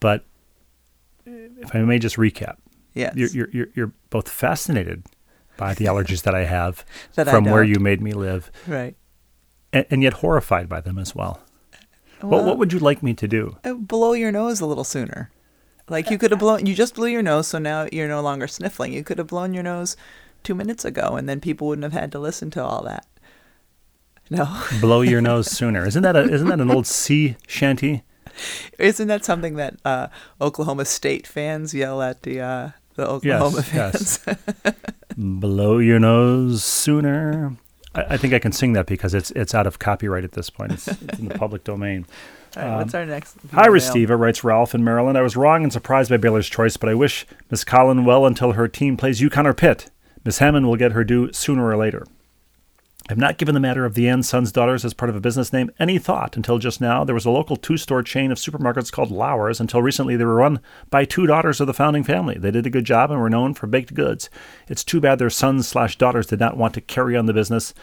[0.00, 0.24] But
[1.26, 2.56] if I may just recap,
[2.94, 3.34] Yes.
[3.34, 5.04] you're, you're you're both fascinated
[5.56, 6.84] by the allergies that I have
[7.14, 8.94] That I from where you made me live, right.
[9.72, 11.40] and, and yet horrified by them as well.
[12.20, 13.56] what Well, what would you like me to do?
[13.64, 15.30] uh, blow your nose a little sooner.
[15.88, 18.46] Like you could have blown, you just blew your nose, so now you're no longer
[18.46, 18.92] sniffling.
[18.94, 19.96] You could have blown your nose
[20.42, 23.06] two minutes ago, and then people wouldn't have had to listen to all that.
[24.30, 25.86] No, Blow your nose sooner.
[25.86, 28.02] Isn't that a isn't that an old sea shanty?
[28.78, 30.08] isn't that something that uh,
[30.40, 34.18] Oklahoma State fans yell at the uh, the Oklahoma yes.
[34.18, 34.36] fans?
[35.16, 37.56] Blow your nose sooner.
[37.94, 40.50] I, I think I can sing that because it's it's out of copyright at this
[40.50, 40.72] point.
[40.72, 42.06] It's, it's in the public domain.
[42.56, 43.36] Right, what's our next?
[43.38, 43.66] Um, Hi?
[43.66, 45.18] Restiva, writes Ralph in Maryland.
[45.18, 48.52] I was wrong and surprised by Baylor's choice, but I wish Miss Collen well until
[48.52, 49.90] her team plays UConn or Pitt.
[50.24, 52.06] Miss Hammond will get her due sooner or later.
[53.10, 55.52] I've not given the matter of the Ann Sons Daughters as part of a business
[55.52, 57.04] name any thought until just now.
[57.04, 59.60] There was a local two store chain of supermarkets called Lowers.
[59.60, 62.38] Until recently, they were run by two daughters of the founding family.
[62.38, 64.30] They did a good job and were known for baked goods.
[64.68, 67.74] It's too bad their sons slash daughters did not want to carry on the business.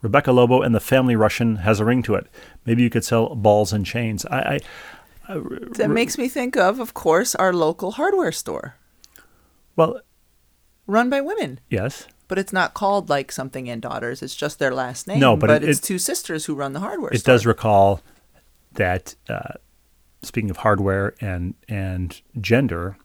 [0.00, 2.28] Rebecca Lobo and the family Rushin has a ring to it.
[2.64, 4.24] Maybe you could sell balls and chains.
[4.26, 4.60] I,
[5.28, 5.38] I
[5.72, 8.76] That makes me think of, of course, our local hardware store
[9.74, 10.00] well,
[10.88, 11.60] run by women.
[11.70, 12.06] yes.
[12.28, 14.22] But it's not called like something and daughters.
[14.22, 15.18] It's just their last name.
[15.18, 17.34] No, but it- it's it- two sisters who run the hardware It store.
[17.34, 18.00] does recall
[18.74, 19.54] that uh,
[20.22, 22.96] speaking of hardware and and gender,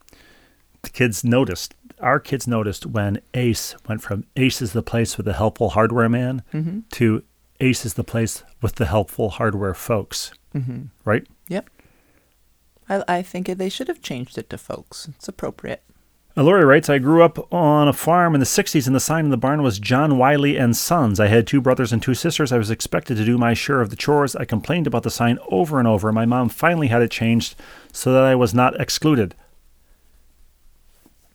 [0.82, 1.74] the kids noticed.
[2.00, 6.08] Our kids noticed when Ace went from Ace is the place with the helpful hardware
[6.08, 6.80] man Mm-hmm.
[6.92, 7.22] to
[7.60, 10.32] Ace is the place with the helpful hardware folks.
[10.54, 10.82] Mm-hmm.
[11.04, 11.26] Right?
[11.48, 11.70] Yep.
[12.88, 15.08] I, I think they should have changed it to folks.
[15.16, 15.82] It's appropriate.
[16.42, 19.30] Lori writes, I grew up on a farm in the 60s, and the sign in
[19.30, 21.20] the barn was John Wiley and Sons.
[21.20, 22.50] I had two brothers and two sisters.
[22.50, 24.34] I was expected to do my share of the chores.
[24.34, 26.10] I complained about the sign over and over.
[26.10, 27.54] My mom finally had it changed
[27.92, 29.36] so that I was not excluded.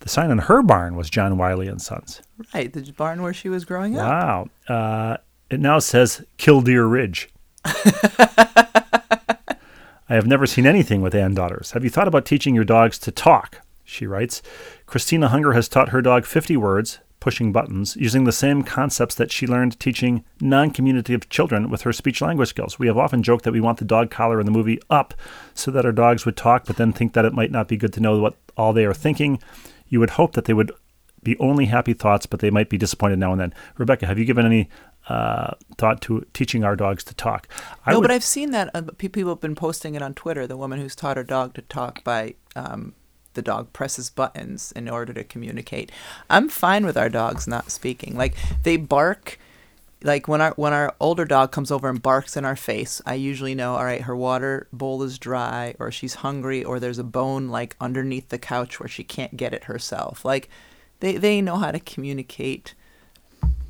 [0.01, 2.21] The sign in her barn was John Wiley and Sons.
[2.53, 4.05] Right, the barn where she was growing up.
[4.05, 4.47] Wow.
[4.67, 5.17] Uh,
[5.49, 7.29] it now says Killdeer Ridge.
[7.65, 9.45] I
[10.15, 11.71] have never seen anything with Ann daughters.
[11.71, 13.61] Have you thought about teaching your dogs to talk?
[13.83, 14.41] She writes.
[14.89, 19.31] Christina Hunger has taught her dog 50 words, pushing buttons, using the same concepts that
[19.31, 22.79] she learned teaching non communicative children with her speech language skills.
[22.79, 25.13] We have often joked that we want the dog collar in the movie up
[25.53, 27.93] so that our dogs would talk, but then think that it might not be good
[27.93, 29.39] to know what all they are thinking.
[29.89, 30.71] You would hope that they would
[31.21, 33.53] be only happy thoughts, but they might be disappointed now and then.
[33.77, 34.69] Rebecca, have you given any
[35.07, 37.47] uh, thought to teaching our dogs to talk?
[37.85, 38.71] I no, would- but I've seen that.
[38.73, 40.47] Uh, people have been posting it on Twitter.
[40.47, 42.93] The woman who's taught her dog to talk by um,
[43.39, 45.93] the dog presses buttons in order to communicate.
[46.29, 48.17] I'm fine with our dogs not speaking.
[48.17, 49.39] Like they bark.
[50.03, 53.13] Like when our when our older dog comes over and barks in our face, I
[53.13, 53.75] usually know.
[53.75, 57.77] All right, her water bowl is dry, or she's hungry, or there's a bone like
[57.79, 60.25] underneath the couch where she can't get it herself.
[60.25, 60.49] Like
[60.99, 62.75] they they know how to communicate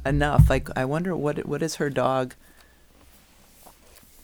[0.03, 0.49] enough.
[0.49, 2.33] Like I wonder what what is her dog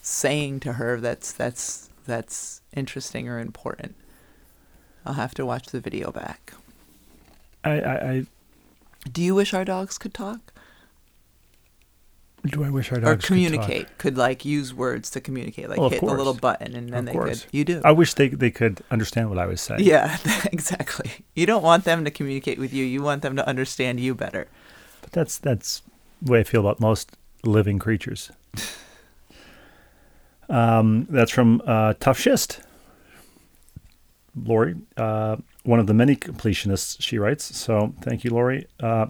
[0.02, 3.96] saying to her that's that's that's interesting or important.
[5.06, 6.54] I'll have to watch the video back.
[7.64, 8.26] I, I, I
[9.12, 10.54] Do you wish our dogs could talk
[12.46, 12.64] do.
[12.64, 13.28] I wish our or dogs could talk.
[13.28, 13.98] communicate?
[13.98, 17.06] Could, like use words to communicate, like Well, hit the little button and then Of
[17.06, 17.44] they course.
[17.44, 17.54] could.
[17.54, 17.82] You do.
[17.84, 19.82] I wish they they could understand what I was saying.
[19.84, 20.18] yeah,
[20.52, 21.12] exactly.
[21.34, 22.86] You don't want them to communicate with you.
[22.86, 24.48] You want them to understand you better.
[25.02, 25.82] But that's that's
[26.22, 28.32] the way I feel about most living creatures.
[30.50, 32.62] um, that's from uh, Tough Schist.
[34.36, 37.56] Lori, uh, one of the many completionists, she writes.
[37.58, 38.68] So thank you, Lori.
[38.80, 39.08] Uh,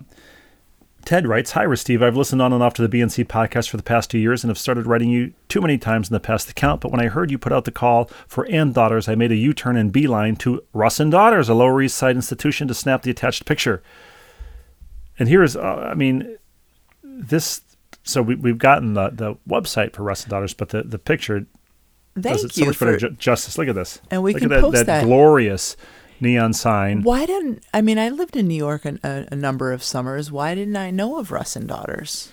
[1.06, 2.02] Ted writes, Hi, Steve.
[2.02, 4.50] I've listened on and off to the BNC podcast for the past two years and
[4.50, 6.82] have started writing you too many times in the past to count.
[6.82, 9.36] But when I heard you put out the call for and daughters, I made a
[9.36, 13.04] U turn and beeline to Russ and Daughters, a Lower East Side institution, to snap
[13.04, 13.84] the attached picture.
[15.20, 16.38] And here's, uh, I mean,
[17.04, 17.62] this.
[18.04, 21.46] So we, we've gotten the, the website for Russ and Daughters, but the, the picture
[22.16, 23.58] Thank does it so you much better for- ju- justice.
[23.58, 24.00] Look at this.
[24.10, 25.04] And we Look can at that, post that, that.
[25.04, 25.76] glorious
[26.22, 27.04] neon sign.
[27.04, 30.32] Why didn't I mean I lived in New York a, a, a number of summers.
[30.32, 32.32] Why didn't I know of Russ and Daughters?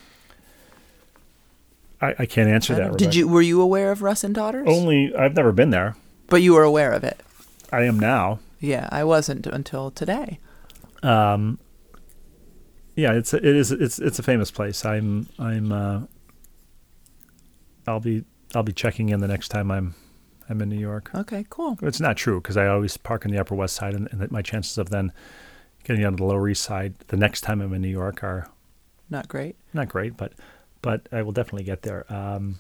[2.01, 2.93] I, I can't answer I that.
[2.93, 3.16] Did Rebecca.
[3.18, 4.66] you were you aware of Russ and Daughters?
[4.68, 5.97] Only I've never been there.
[6.28, 7.20] But you were aware of it.
[7.72, 8.39] I am now.
[8.61, 10.39] Yeah, I wasn't until today.
[11.03, 11.59] Um,
[12.95, 14.85] yeah, it's a, it is it's it's a famous place.
[14.85, 16.01] I'm I'm uh,
[17.87, 18.24] I'll be
[18.55, 19.94] I'll be checking in the next time I'm
[20.48, 21.11] I'm in New York.
[21.14, 21.78] Okay, cool.
[21.82, 24.42] It's not true because I always park on the Upper West Side, and, and my
[24.42, 25.12] chances of then
[25.84, 28.48] getting onto the Lower East Side the next time I'm in New York are
[29.11, 29.57] Not great.
[29.72, 30.32] not great, but
[30.82, 32.05] but I will definitely get there.
[32.12, 32.59] Um,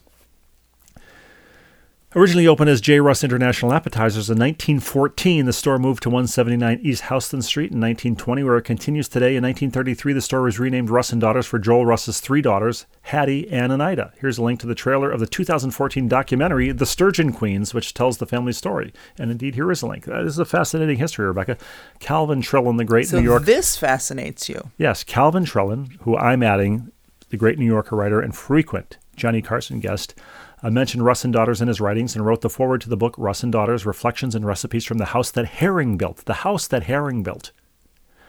[2.14, 3.00] originally opened as J.
[3.00, 8.42] Russ International Appetizers in 1914, the store moved to 179 East Houston Street in 1920,
[8.42, 9.36] where it continues today.
[9.36, 13.50] In 1933, the store was renamed Russ and Daughters for Joel Russ's three daughters, Hattie,
[13.50, 14.12] Ann, and Ida.
[14.18, 18.18] Here's a link to the trailer of the 2014 documentary The Sturgeon Queens, which tells
[18.18, 18.92] the family story.
[19.18, 20.04] And indeed, here is a link.
[20.04, 21.56] That is a fascinating history, Rebecca.
[22.00, 24.70] Calvin Trillin, the great So New York this fascinates you.
[24.76, 26.92] Yes, Calvin Trillin, who I'm adding,
[27.30, 30.14] the great New Yorker writer and frequent Johnny Carson guest,
[30.62, 33.14] uh, mentioned Russ and Daughters in his writings and wrote the foreword to the book
[33.18, 36.18] Russ and Daughters Reflections and Recipes from the House That Herring Built.
[36.24, 37.52] The House That Herring Built.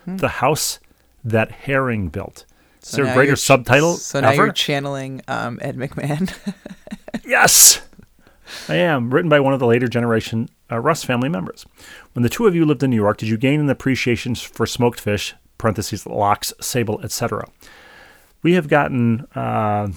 [0.05, 0.79] The House
[1.23, 2.45] That Herring Built.
[2.81, 4.45] Is So there a greater subtitle So now ever?
[4.45, 6.33] you're channeling um, Ed McMahon.
[7.25, 7.81] Yes,
[8.67, 9.13] I am.
[9.13, 11.65] Written by one of the later generation uh, Russ family members.
[12.13, 14.65] When the two of you lived in New York, did you gain an appreciation for
[14.65, 17.47] smoked fish, parentheses, lox, sable, etc.?
[18.41, 19.89] We have gotten, uh,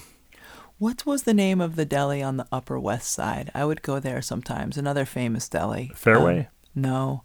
[0.77, 3.51] what was the name of the deli on the Upper West Side?
[3.53, 4.77] I would go there sometimes.
[4.77, 5.91] Another famous deli.
[5.95, 6.39] Fairway?
[6.39, 7.23] Um, no.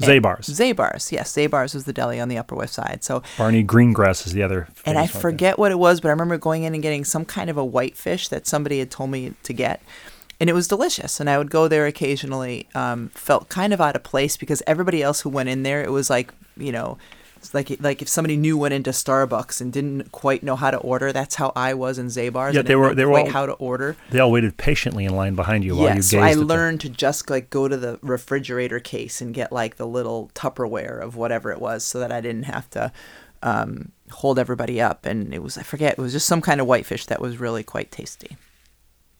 [0.00, 0.48] Zabar's.
[0.48, 1.12] Zabar's.
[1.12, 3.04] Yes, Zabar's was the deli on the Upper West Side.
[3.04, 4.68] So Barney Greengrass is the other.
[4.84, 7.50] and I forget what it was, but I remember going in and getting some kind
[7.50, 9.82] of a whitefish that somebody had told me to get,
[10.40, 11.20] and it was delicious.
[11.20, 12.68] And I would go there occasionally.
[12.74, 15.90] Um, felt kind of out of place because everybody else who went in there, it
[15.92, 16.98] was like you know,
[17.42, 20.76] it's like like if somebody new went into Starbucks and didn't quite know how to
[20.78, 21.12] order.
[21.12, 22.54] That's how I was in Zabar's.
[22.54, 23.96] Yeah, they were- they were all- how to order.
[24.10, 27.28] They all waited patiently in line behind you while you so I learned to just
[27.28, 31.60] like go to the refrigerator case and get like the little Tupperware of whatever it
[31.60, 32.92] was, so that I didn't have to
[33.42, 35.04] um, hold everybody up.
[35.04, 37.64] And it was I forget it was just some kind of whitefish that was really
[37.64, 38.36] quite tasty.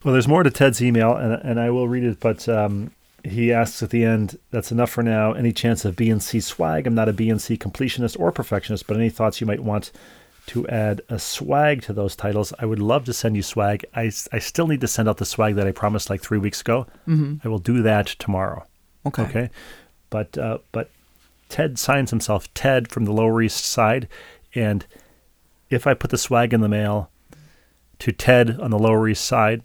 [0.04, 2.90] Well, there's more to Ted's email, and, and I will read it, but um,
[3.24, 5.32] he asks at the end, that's enough for now.
[5.32, 6.86] Any chance of BNC swag?
[6.86, 9.92] I'm not a BNC completionist or perfectionist, but any thoughts you might want
[10.46, 12.52] to add a swag to those titles?
[12.58, 13.84] I would love to send you swag.
[13.94, 16.60] I, I still need to send out the swag that I promised like three weeks
[16.60, 16.86] ago.
[17.06, 17.46] Mm-hmm.
[17.46, 18.66] I will do that tomorrow.
[19.06, 19.22] Okay.
[19.22, 19.50] Okay.
[20.10, 20.90] But uh, but
[21.48, 24.08] Ted signs himself Ted from the Lower East Side,
[24.54, 24.84] and
[25.70, 27.10] if I put the swag in the mail
[28.00, 29.62] to Ted on the Lower East Side,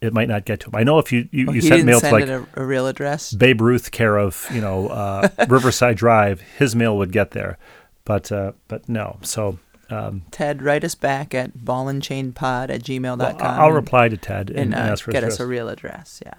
[0.00, 0.76] it might not get to him.
[0.76, 2.64] I know if you you, Well, you he sent mail send to like a, a
[2.64, 3.32] real address.
[3.32, 7.58] Babe Ruth, care of you know uh, Riverside Drive, his mail would get there,
[8.04, 9.18] but uh, but no.
[9.22, 9.58] So
[9.90, 13.18] um, Ted, write us back at ballandchainpod at gmail.com.
[13.18, 16.22] well, I'll reply to Ted and, and, uh, ask for get us a real address.
[16.24, 16.34] Yeah.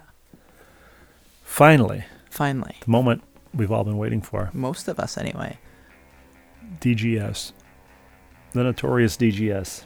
[1.42, 3.22] Finally, Finally, the moment
[3.54, 4.50] we've all been waiting for.
[4.52, 5.58] most of us anyway.
[6.80, 7.52] DGS.
[8.52, 9.84] The notorious DGS.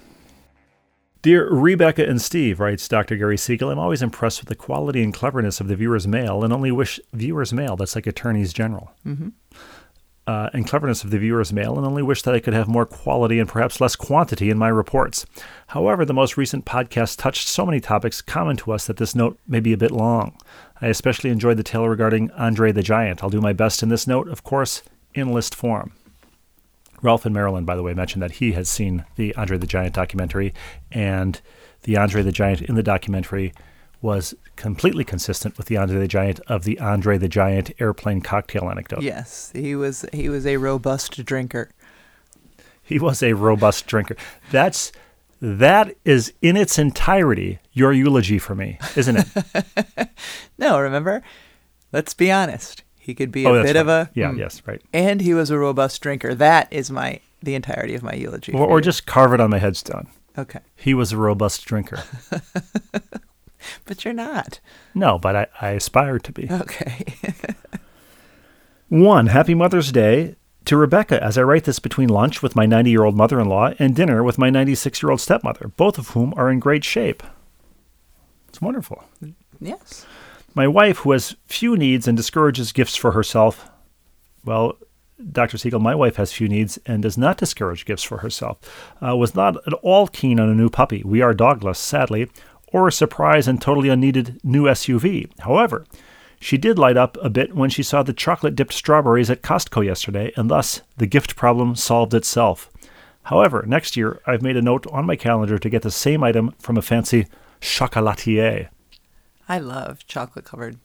[1.23, 3.17] Dear Rebecca and Steve, writes Dr.
[3.17, 6.53] Gary Siegel, I'm always impressed with the quality and cleverness of the viewer's mail and
[6.53, 9.29] only wish viewers' mail, that's like attorneys general, hmm
[10.27, 12.87] uh, and cleverness of the viewer's mail and only wish that I could have more
[12.87, 15.27] quality and perhaps less quantity in my reports.
[15.69, 19.39] However, the most recent podcast touched so many topics common to us that this note
[19.47, 20.39] may be a bit long.
[20.81, 23.23] I especially enjoyed the tale regarding Andre the Giant.
[23.23, 24.83] I'll do my best in this note, of course,
[25.15, 25.93] in list form.
[27.03, 29.95] Ralph in Maryland, by the way, mentioned that he has seen the Andre the Giant
[29.95, 30.55] documentary,
[30.91, 31.41] and
[31.83, 33.53] the Andre the Giant in the documentary
[34.01, 38.71] was completely consistent with the Andre the Giant of the Andre the Giant airplane cocktail
[38.71, 39.03] anecdote.
[39.03, 40.05] Yes, he was.
[40.13, 41.71] He was a robust drinker.
[42.83, 44.17] He was a robust drinker.
[44.51, 44.93] That's
[45.41, 50.09] that is in its entirety your eulogy for me, isn't it?
[50.59, 51.25] No, remember?
[51.91, 52.85] Let's be honest.
[53.03, 54.39] He could be oh, a bit of a yeah, mm.
[54.39, 54.81] yes, right.
[54.93, 56.37] and he was a robust drinker.
[56.37, 58.53] That is my the entirety of my eulogy.
[58.53, 60.07] Or, or just carve it on my headstone.
[60.39, 62.05] okay, He was a robust drinker.
[63.87, 64.61] but you're not.
[64.95, 66.47] No, but I, I aspire to be.
[66.49, 67.05] Okay.
[68.89, 70.37] One, happy Mother's Day
[70.67, 73.49] To Rebecca, as I write this between lunch with my 90 year old mother in
[73.49, 76.85] law and dinner with my 96 year old stepmother, both of whom are in great
[76.85, 77.25] shape.
[78.49, 79.03] It's wonderful.
[79.61, 80.07] Yes.
[80.55, 83.71] My wife, who has few needs and discourages gifts for herself,
[84.45, 84.77] well,
[85.31, 85.57] Dr.
[85.57, 88.59] Siegel, my wife has few needs and does not discourage gifts for herself,
[89.01, 91.03] uh, was not at all keen on a new puppy.
[91.05, 92.31] We are dogless, sadly,
[92.67, 95.31] or a surprise and totally unneeded new SUV.
[95.41, 95.87] However,
[96.39, 99.85] she did light up a bit when she saw the chocolate dipped strawberries at Costco
[99.85, 102.69] yesterday, and thus the gift problem solved itself.
[103.25, 106.53] However, next year I've made a note on my calendar to get the same item
[106.59, 107.27] from a fancy
[107.61, 108.69] chocolatier.
[109.53, 110.79] I love chocolate covered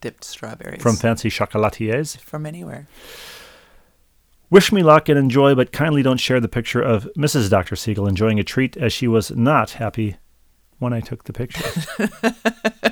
[0.00, 0.80] dipped strawberries.
[0.80, 2.16] From fancy chocolatiers.
[2.20, 2.86] From anywhere.
[4.50, 7.50] Wish me luck and enjoy, but kindly don't share the picture of Mrs.
[7.50, 7.74] Dr.
[7.74, 10.14] Siegel enjoying a treat as she was not happy
[10.78, 11.68] when I took the picture.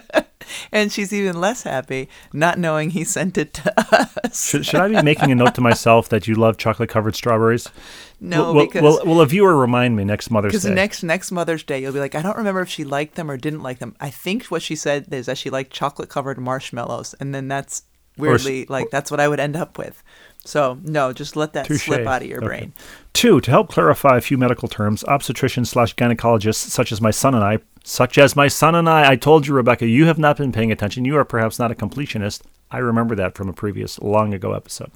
[0.73, 4.49] and she's even less happy not knowing he sent it to us.
[4.49, 7.69] should, should I be making a note to myself that you love chocolate covered strawberries?
[8.21, 10.59] No, will, because will, will a viewer remind me next Mother's Day?
[10.59, 13.31] because next next Mother's Day you'll be like, I don't remember if she liked them
[13.31, 13.95] or didn't like them.
[14.01, 17.83] I think what she said is that she liked chocolate covered marshmallows, and then that's
[18.17, 20.03] weirdly like that's what I would end up with.
[20.45, 21.85] So no, just let that Touche.
[21.85, 22.47] slip out of your Okay.
[22.47, 22.73] brain.
[23.13, 27.35] Two, to help clarify a few medical terms, obstetricians slash gynecologists, such as my son
[27.35, 30.37] and I, such as my son and I, I told you, Rebecca, you have not
[30.39, 31.05] been paying attention.
[31.05, 32.43] You are perhaps not a completionist.
[32.71, 34.91] I remember that from a previous long ago episode.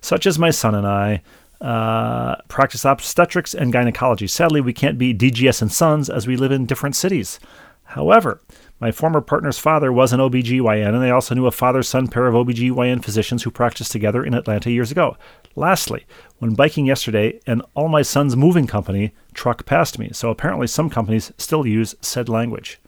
[0.00, 1.22] Such as my son and I,
[1.60, 4.26] uh, practice obstetrics and gynecology.
[4.26, 7.38] Sadly, we can't be DGS and Sons as we live in different cities.
[7.84, 8.40] However,
[8.82, 12.26] my former partner's father was an OBGYN, and they also knew a father son pair
[12.26, 15.16] of OBGYN physicians who practiced together in Atlanta years ago.
[15.54, 16.04] Lastly,
[16.40, 20.90] when biking yesterday, an All My Son's moving company truck passed me, so apparently some
[20.90, 22.80] companies still use said language.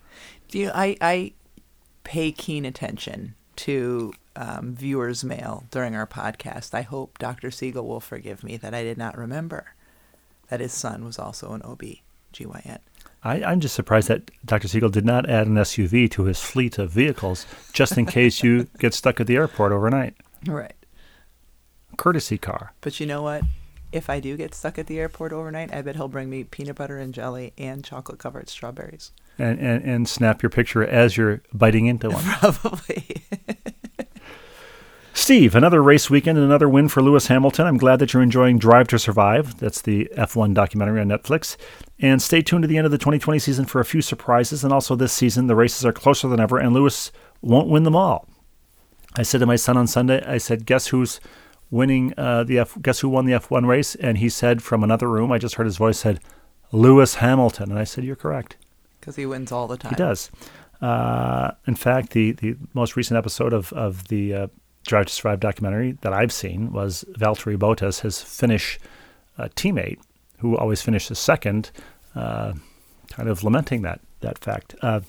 [0.48, 1.32] Do you, I I
[2.02, 6.74] pay keen attention to um, viewers' mail during our podcast.
[6.74, 7.52] I hope Dr.
[7.52, 9.76] Siegel will forgive me that I did not remember
[10.48, 12.80] that his son was also an OB-GYN.
[13.24, 14.68] I, I'm just surprised that Dr.
[14.68, 18.68] Siegel did not add an SUV to his fleet of vehicles just in case you
[18.78, 20.14] get stuck at the airport overnight.
[20.46, 20.74] Right.
[21.96, 22.74] Courtesy car.
[22.82, 23.42] But you know what?
[23.92, 26.76] If I do get stuck at the airport overnight, I bet he'll bring me peanut
[26.76, 29.12] butter and jelly and chocolate covered strawberries.
[29.38, 32.24] And, and, and snap your picture as you're biting into one.
[32.40, 33.22] Probably.
[35.14, 37.66] Steve, another race weekend and another win for Lewis Hamilton.
[37.66, 39.58] I'm glad that you're enjoying Drive to Survive.
[39.58, 41.56] That's the F1 documentary on Netflix.
[42.00, 44.64] And stay tuned to the end of the 2020 season for a few surprises.
[44.64, 47.94] And also this season, the races are closer than ever, and Lewis won't win them
[47.96, 48.28] all.
[49.16, 51.20] I said to my son on Sunday, I said, "Guess who's
[51.70, 52.76] winning uh, the F?
[52.82, 55.66] Guess who won the F1 race?" And he said from another room, I just heard
[55.66, 56.20] his voice said,
[56.72, 58.56] "Lewis Hamilton." And I said, "You're correct.
[58.98, 59.90] Because he wins all the time.
[59.90, 60.30] He does."
[60.82, 64.46] Uh, in fact, the the most recent episode of of the uh,
[64.84, 68.78] Drive to Survive documentary that I've seen was Valtteri Bottas, his Finnish
[69.38, 69.98] uh, teammate,
[70.44, 71.70] who always finishes second,
[72.14, 72.52] uh,
[73.10, 74.74] kind of lamenting that that fact.
[74.82, 75.00] Uh,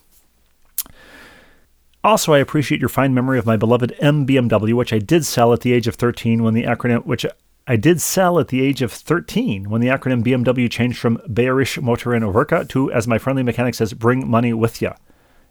[2.04, 5.52] also, I appreciate your fine memory of my beloved M BMW, which I did sell
[5.54, 7.26] at the age of 13 when the acronym, which
[7.68, 11.82] I did sell at the age of 13 when the acronym BMW changed from Bayerisch
[11.82, 14.94] Motoren Werke to, as my friendly mechanic says, bring money with ya.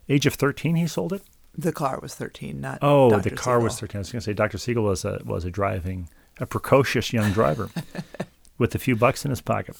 [0.09, 1.23] Age of 13, he sold it.
[1.59, 3.31] The car was 13, not Oh, Dr.
[3.31, 3.99] the car was 13.
[3.99, 4.59] I was going to say Dr.
[4.59, 6.09] Siegel was a was a driving,
[6.39, 7.69] a precocious young driver
[8.59, 9.77] with a few bucks in his pocket.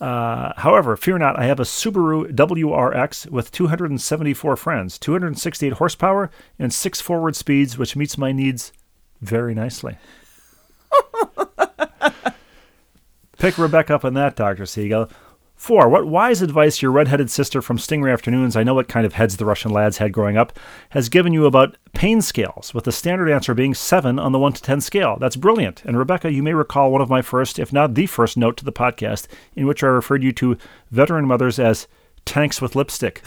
[0.00, 6.74] Uh, however, fear not, I have a Subaru WRX with 274 friends, 268 horsepower, and
[6.74, 8.72] six forward speeds, which meets my needs
[9.20, 9.96] very nicely.
[13.38, 14.66] Pick Rebecca up on that, Dr.
[14.66, 15.08] Siegel.
[15.62, 19.12] Four, what wise advice your redheaded sister from Stingray Afternoons, I know what kind of
[19.12, 20.58] heads the Rushin lads had growing up,
[20.88, 24.52] has given you about pain scales, with the standard answer being seven on the one
[24.54, 25.18] to ten scale.
[25.20, 25.84] That's brilliant.
[25.84, 28.64] And Rebecca, you may recall one of my first, if not the first note to
[28.64, 30.58] the podcast, in which I referred you to
[30.90, 31.86] veteran mothers as
[32.24, 33.22] tanks with lipstick.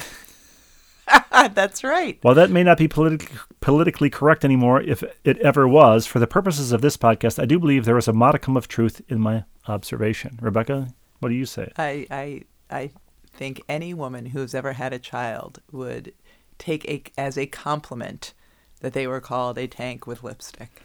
[1.32, 2.20] That's right.
[2.22, 3.30] While that may not be politi-
[3.62, 7.60] politically correct anymore, if it ever was, for the purposes of this podcast, I do
[7.60, 10.38] believe there is a modicum of truth in my observation.
[10.42, 10.90] Rebecca,
[11.26, 11.72] what do you say?
[11.76, 12.92] I, I, I
[13.34, 16.14] think any woman who's ever had a child would
[16.60, 18.36] take a, as a compliment
[18.82, 20.84] that they were called a tank with lipstick.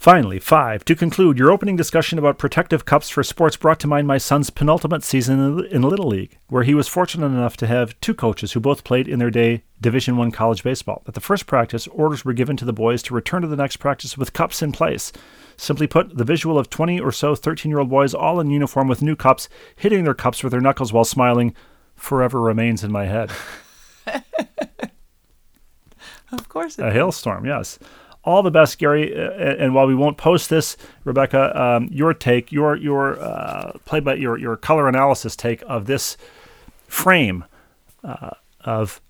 [0.00, 4.06] Finally, five, to conclude, your opening discussion about protective cups for sports brought to mind
[4.06, 8.14] my son's penultimate season in- Little League, where he was fortunate enough to have two
[8.14, 11.02] coaches who both played in their day Division One college baseball.
[11.06, 13.76] At the first practice, orders were given to the boys to return to the next
[13.76, 15.12] practice with cups in place.
[15.58, 18.88] Simply put, the visual of 20 or so 13 year old boys all in uniform
[18.88, 21.54] with new cups, hitting their cups with their knuckles while smiling,
[21.94, 23.30] forever remains in my head.
[26.32, 27.78] Of course it A hailstorm, yes.
[28.22, 29.14] All the best, Gary.
[29.14, 34.00] Uh, and while we won't post this, Rebecca, um, your take, your your uh, play
[34.00, 36.16] by your your color analysis take of this
[36.86, 37.44] frame
[38.04, 39.00] uh, of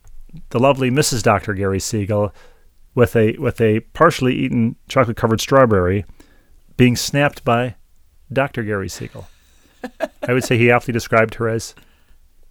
[0.51, 1.23] the lovely Mrs.
[1.23, 1.55] Dr.
[1.55, 2.33] Gary Siegel
[2.95, 6.05] with a with a partially eaten chocolate covered strawberry
[6.77, 7.75] being snapped by
[8.33, 8.63] Dr.
[8.63, 9.29] Gary Siegel.
[10.29, 11.75] I would say he aptly described her as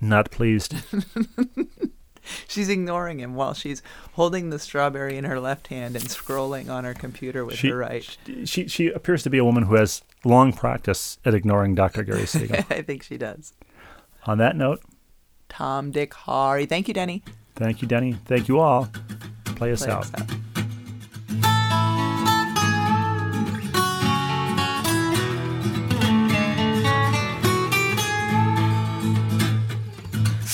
[0.01, 0.75] not pleased.
[2.47, 3.81] she's ignoring him while she's
[4.13, 7.77] holding the strawberry in her left hand and scrolling on her computer with she, her
[7.77, 8.17] right.
[8.45, 12.03] She she appears to be a woman who has long practice at ignoring Dr.
[12.03, 12.57] Gary Siegel.
[12.69, 13.53] I think she does.
[14.25, 14.81] On that note,
[15.47, 16.65] Tom, Dick, Harry.
[16.65, 17.23] Thank you, Denny.
[17.55, 18.13] Thank you, Denny.
[18.25, 18.89] Thank you all.
[19.45, 20.05] Play us Play out.
[20.05, 20.29] us out.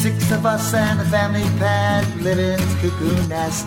[0.00, 3.66] Six of us and the family pet live in this cuckoo nest.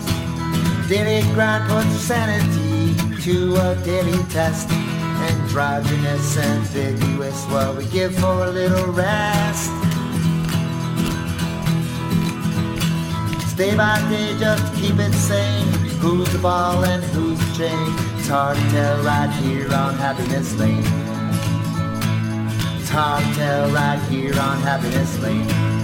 [0.88, 4.68] Daily grind puts sanity to a daily test.
[4.68, 9.70] Androgynous, ambiguous, what we give for a little rest.
[13.56, 15.68] Day by day, just keep it sane.
[16.02, 17.94] Who's the ball and who's the chain?
[18.18, 20.82] It's hard to tell right here on Happiness Lane.
[22.80, 25.83] It's hard to tell right here on Happiness Lane.